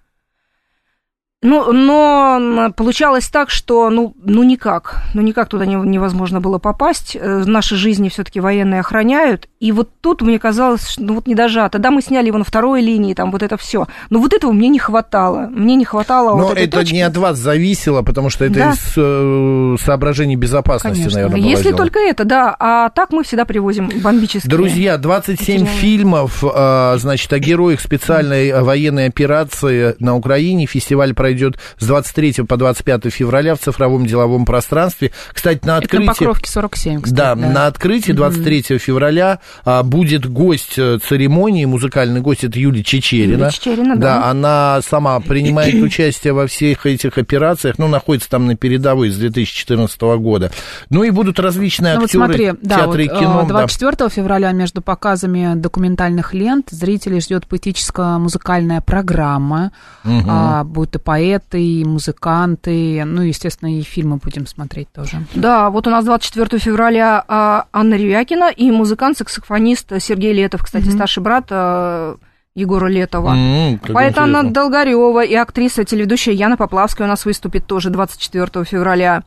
Ну, 1.41 1.71
но 1.71 2.73
получалось 2.75 3.29
так, 3.29 3.49
что 3.49 3.89
ну, 3.89 4.13
ну 4.21 4.43
никак, 4.43 5.01
ну 5.13 5.21
никак 5.21 5.47
туда 5.47 5.65
невозможно 5.65 6.41
было 6.41 6.57
попасть. 6.57 7.15
Э, 7.15 7.43
наши 7.45 7.77
жизни 7.77 8.09
все-таки 8.09 8.41
военные 8.41 8.81
охраняют. 8.81 9.47
И 9.61 9.71
вот 9.71 9.89
тут 10.01 10.21
мне 10.21 10.37
казалось, 10.37 10.95
ну 10.97 11.13
вот 11.13 11.27
не 11.27 11.35
дожато. 11.35 11.79
Да, 11.79 11.91
мы 11.91 12.01
сняли 12.01 12.27
его 12.27 12.37
на 12.37 12.43
второй 12.43 12.81
линии, 12.81 13.13
там 13.13 13.31
вот 13.31 13.41
это 13.41 13.55
все. 13.55 13.87
Но 14.09 14.19
вот 14.19 14.33
этого 14.33 14.51
мне 14.51 14.67
не 14.67 14.79
хватало. 14.79 15.47
Мне 15.49 15.75
не 15.75 15.85
хватало. 15.85 16.37
Но 16.37 16.49
вот 16.49 16.57
это 16.57 16.79
точки. 16.79 16.95
не 16.95 17.03
от 17.03 17.15
вас 17.15 17.37
зависело, 17.37 18.01
потому 18.01 18.29
что 18.29 18.43
это 18.43 18.55
да. 18.55 18.71
из 18.71 18.93
э, 18.97 19.75
соображений 19.81 20.35
безопасности, 20.35 21.03
Конечно. 21.03 21.21
наверное. 21.21 21.39
Если 21.39 21.71
только 21.71 21.99
это, 21.99 22.25
да. 22.25 22.53
А 22.59 22.89
так 22.89 23.13
мы 23.13 23.23
всегда 23.23 23.45
привозим 23.45 23.89
бомбические. 24.01 24.49
Друзья, 24.49 24.97
27 24.97 25.65
фильмов, 25.65 26.43
э, 26.43 26.95
значит, 26.97 27.31
о 27.31 27.39
героях 27.39 27.79
специальной 27.79 28.61
военной 28.61 29.05
операции 29.05 29.95
на 29.99 30.17
Украине. 30.17 30.65
Фестиваль 30.65 31.13
пройдет 31.29 31.59
с 31.77 31.85
23 31.85 32.43
по 32.47 32.57
25 32.57 33.13
февраля 33.13 33.55
в 33.55 33.59
цифровом 33.59 34.05
деловом 34.05 34.45
пространстве. 34.45 35.11
Кстати, 35.31 35.63
на 35.63 35.77
открытии... 35.77 36.05
Это 36.05 36.13
Покровки 36.13 36.49
47, 36.49 37.01
кстати. 37.01 37.15
Да, 37.15 37.35
да. 37.35 37.49
на 37.49 37.67
открытии 37.67 38.11
23 38.11 38.59
mm-hmm. 38.59 38.77
февраля 38.79 39.39
а, 39.63 39.83
будет 39.83 40.25
гость 40.25 40.77
э, 40.77 40.97
церемонии, 40.97 41.65
музыкальный 41.65 42.21
гость, 42.21 42.43
это 42.43 42.57
Юлия 42.59 42.83
Чечерина. 42.83 43.33
Юлия 43.33 43.51
Чечерина, 43.51 43.95
да. 43.95 44.01
Да, 44.01 44.29
она 44.29 44.79
сама 44.81 45.19
принимает 45.19 45.73
участие 45.83 46.33
во 46.33 46.47
всех 46.47 46.87
этих 46.87 47.17
операциях, 47.19 47.75
ну, 47.77 47.87
находится 47.87 48.29
там 48.29 48.47
на 48.47 48.55
передовой 48.55 49.09
с 49.09 49.17
2014 49.17 50.01
года. 50.01 50.51
Ну, 50.89 51.03
и 51.03 51.11
будут 51.11 51.39
различные 51.39 51.93
актеры, 51.93 52.09
ну, 52.13 52.19
вот 52.19 52.35
смотри, 52.35 52.53
да, 52.61 52.75
театры 52.77 53.07
вот, 53.07 53.15
и 53.15 53.19
кино. 53.19 53.45
24 53.47 53.91
да. 53.97 54.09
февраля 54.09 54.51
между 54.51 54.81
показами 54.81 55.53
документальных 55.55 56.33
лент 56.33 56.69
зрителей 56.71 57.21
ждет 57.21 57.45
поэтическая 57.45 58.17
музыкальная 58.17 58.81
программа. 58.81 59.71
Угу. 60.03 60.23
А, 60.27 60.63
будут 60.63 60.95
и 60.95 60.99
поэты, 61.19 61.61
и 61.61 61.83
музыканты, 61.83 63.03
ну, 63.05 63.21
естественно, 63.21 63.77
и 63.77 63.81
фильмы 63.81 64.17
будем 64.17 64.47
смотреть 64.47 64.87
тоже. 64.93 65.23
Да, 65.35 65.69
вот 65.69 65.87
у 65.87 65.89
нас 65.89 66.05
24 66.05 66.59
февраля 66.59 67.23
а, 67.27 67.65
Анна 67.73 67.95
Рюякина 67.95 68.49
и 68.49 68.71
музыкант-саксофонист 68.71 69.91
Сергей 69.99 70.33
Летов, 70.33 70.63
кстати, 70.63 70.85
mm-hmm. 70.85 70.95
старший 70.95 71.23
брат 71.23 71.47
а, 71.49 72.15
Егора 72.55 72.87
Летова. 72.87 73.35
Mm, 73.35 73.93
Поэт 73.93 74.17
Анна 74.17 74.43
Долгарева 74.43 75.23
и 75.23 75.35
актриса, 75.35 75.83
телеведущая 75.83 76.33
Яна 76.33 76.55
Поплавская 76.55 77.05
у 77.05 77.09
нас 77.09 77.25
выступит 77.25 77.65
тоже 77.65 77.89
24 77.89 78.63
февраля. 78.63 79.23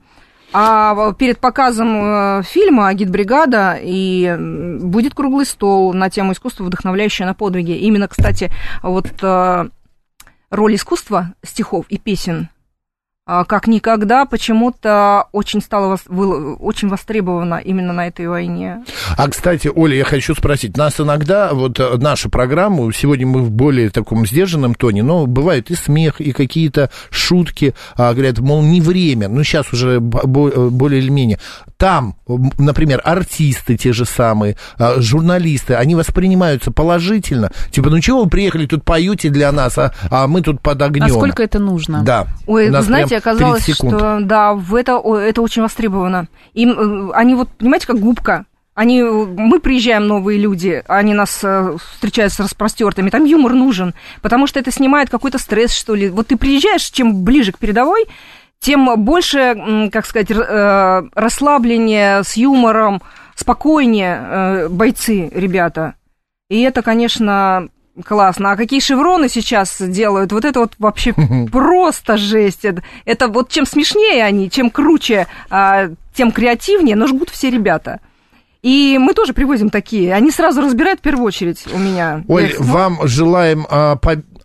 А 0.55 1.13
перед 1.15 1.39
показом 1.39 1.89
э, 2.05 2.43
фильма 2.45 2.89
«Агитбригада» 2.89 3.79
и 3.81 4.37
будет 4.83 5.15
круглый 5.15 5.47
стол 5.47 5.95
на 5.95 6.11
тему 6.11 6.33
искусства, 6.33 6.65
вдохновляющее 6.65 7.27
на 7.27 7.33
подвиги. 7.33 7.73
Именно, 7.73 8.07
кстати, 8.07 8.51
вот 8.83 9.09
э, 9.23 9.69
роль 10.53 10.75
искусства, 10.77 11.35
стихов 11.43 11.87
и 11.89 11.99
песен 11.99 12.51
как 13.47 13.67
никогда 13.67 14.25
почему-то 14.25 15.27
очень 15.33 15.61
стало 15.61 15.99
очень 16.61 16.89
востребовано 16.89 17.57
именно 17.57 17.93
на 17.93 18.09
этой 18.09 18.29
войне. 18.29 18.85
А, 19.17 19.29
кстати, 19.29 19.71
Оля, 19.75 19.97
я 19.97 20.05
хочу 20.05 20.35
спросить, 20.35 20.77
нас 20.77 21.01
иногда, 21.01 21.53
вот 21.53 21.79
э, 21.81 21.97
наша 21.97 22.29
программа, 22.29 22.93
сегодня 22.93 23.27
мы 23.27 23.43
в 23.43 23.51
более 23.51 23.91
таком 23.91 24.27
сдержанном 24.27 24.75
тоне, 24.75 25.03
но 25.03 25.27
бывает 25.27 25.71
и 25.71 25.75
смех, 25.75 26.21
и 26.21 26.33
какие-то 26.33 26.91
шутки, 27.11 27.75
а, 27.97 28.13
говорят, 28.13 28.39
мол, 28.39 28.63
не 28.63 28.81
время, 28.81 29.29
ну, 29.29 29.43
сейчас 29.45 29.73
уже 29.73 30.01
более 30.01 31.01
или 31.01 31.11
менее. 31.11 31.39
Там, 31.77 32.17
например, 32.59 33.01
артисты 33.05 33.77
те 33.77 33.93
же 33.93 34.05
самые, 34.05 34.57
а, 34.79 35.01
журналисты, 35.01 35.75
они 35.75 35.95
воспринимаются 35.95 36.71
положительно, 36.71 37.51
типа, 37.71 37.91
ну, 37.91 38.01
чего 38.01 38.25
вы 38.25 38.31
приехали, 38.31 38.67
тут 38.67 38.85
поете 38.85 39.31
для 39.31 39.51
нас, 39.53 39.79
а, 39.79 39.93
а 40.11 40.27
мы 40.27 40.43
тут 40.43 40.61
под 40.61 40.83
огнем. 40.83 41.09
Насколько 41.09 41.43
это 41.43 41.59
нужно? 41.59 42.03
Да. 42.03 42.27
Ой, 42.47 42.69
знаете, 42.69 43.17
оказалось, 43.23 43.69
что 43.69 44.19
да, 44.21 44.53
в 44.53 44.75
это, 44.75 45.01
это 45.17 45.43
очень 45.43 45.63
востребовано. 45.63 46.29
Им, 46.55 46.71
э, 46.71 47.13
они 47.15 47.35
вот, 47.35 47.49
понимаете, 47.51 47.87
как 47.87 47.99
губка. 47.99 48.45
Они, 48.75 49.03
мы 49.03 49.61
приезжаем, 49.61 50.07
новые 50.07 50.39
люди, 50.39 50.83
они 50.89 51.13
нас 51.13 51.41
э, 51.43 51.77
встречают 51.93 52.33
с 52.33 52.41
распростертыми, 52.41 53.11
там 53.11 53.25
юмор 53.25 53.53
нужен, 53.53 53.95
потому 54.23 54.47
что 54.47 54.59
это 54.59 54.71
снимает 54.71 55.11
какой-то 55.11 55.39
стресс, 55.39 55.75
что 55.75 55.95
ли. 55.95 56.09
Вот 56.09 56.29
ты 56.29 56.37
приезжаешь, 56.37 56.91
чем 56.91 57.23
ближе 57.23 57.53
к 57.53 57.59
передовой, 57.59 58.07
тем 58.61 59.05
больше, 59.05 59.91
как 59.93 60.07
сказать, 60.07 60.31
э, 60.31 61.03
расслабление 61.15 62.25
с 62.25 62.37
юмором, 62.37 63.03
спокойнее 63.35 64.69
бойцы, 64.71 65.31
ребята. 65.35 65.95
И 66.49 66.61
это, 66.63 66.83
конечно, 66.83 67.69
Классно. 68.05 68.53
А 68.53 68.57
какие 68.57 68.81
шевроны 68.81 69.29
сейчас 69.29 69.77
делают? 69.81 70.33
Вот 70.33 70.45
это 70.45 70.61
вот 70.61 70.73
вообще 70.79 71.15
просто 71.53 72.17
жесть. 72.17 72.65
Это, 73.05 73.29
вот 73.29 73.51
чем 73.51 73.67
смешнее 73.67 74.25
они, 74.25 74.51
чем 74.51 74.71
круче, 74.71 75.27
а, 75.51 75.91
тем 76.15 76.33
креативнее, 76.33 76.97
но 76.97 77.07
жгут 77.07 77.31
все 77.31 77.51
ребята. 77.51 78.01
И 78.63 78.97
мы 79.01 79.13
тоже 79.13 79.33
привозим 79.33 79.71
такие. 79.71 80.15
Они 80.15 80.31
сразу 80.31 80.63
разбирают 80.63 81.01
в 81.01 81.03
первую 81.03 81.27
очередь 81.27 81.65
у 81.73 81.79
меня. 81.79 82.23
Оль, 82.29 82.55
вам 82.59 83.01
желаем 83.09 83.67
а, 83.69 83.97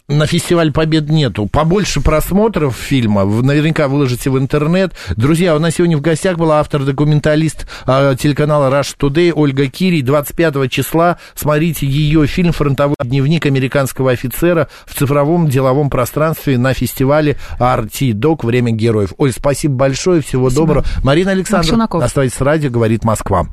на 0.08 0.26
фестиваль 0.26 0.72
Побед 0.72 1.10
нету. 1.10 1.48
Побольше 1.48 2.00
просмотров 2.00 2.76
фильма 2.76 3.26
наверняка 3.26 3.89
выложите 3.89 4.30
в 4.30 4.38
интернет. 4.38 4.93
Друзья, 5.17 5.56
у 5.56 5.60
нас 5.60 5.76
сегодня 5.76 5.98
в 5.98 6.02
гостях 6.02 6.38
была 6.38 6.60
автор-документалист 6.62 7.67
э, 7.86 8.15
телеканала 8.17 8.74
Rush 8.74 8.96
Today 8.98 9.34
Ольга 9.36 9.67
Кирий. 9.67 10.02
25 10.02 10.72
числа 10.72 11.17
смотрите 11.36 11.86
ее 11.86 12.26
фильм 12.26 12.54
«Фронтовой 12.54 12.96
дневник 13.04 13.46
американского 13.46 14.12
офицера» 14.12 14.70
в 14.86 14.98
цифровом 14.98 15.50
деловом 15.50 15.89
пространстве 15.89 16.58
на 16.58 16.74
фестивале 16.74 17.36
RT 17.60 18.12
Dog 18.13 18.46
«Время 18.46 18.72
героев». 18.72 19.13
Оль, 19.17 19.34
спасибо 19.34 19.76
большое, 19.76 20.22
всего 20.22 20.50
спасибо. 20.50 20.67
доброго. 20.67 20.86
Марина 21.04 21.32
Александровна, 21.32 21.86
оставайтесь 21.86 22.38
с 22.38 22.41
радио, 22.41 22.70
говорит 22.70 23.04
Москва. 23.04 23.48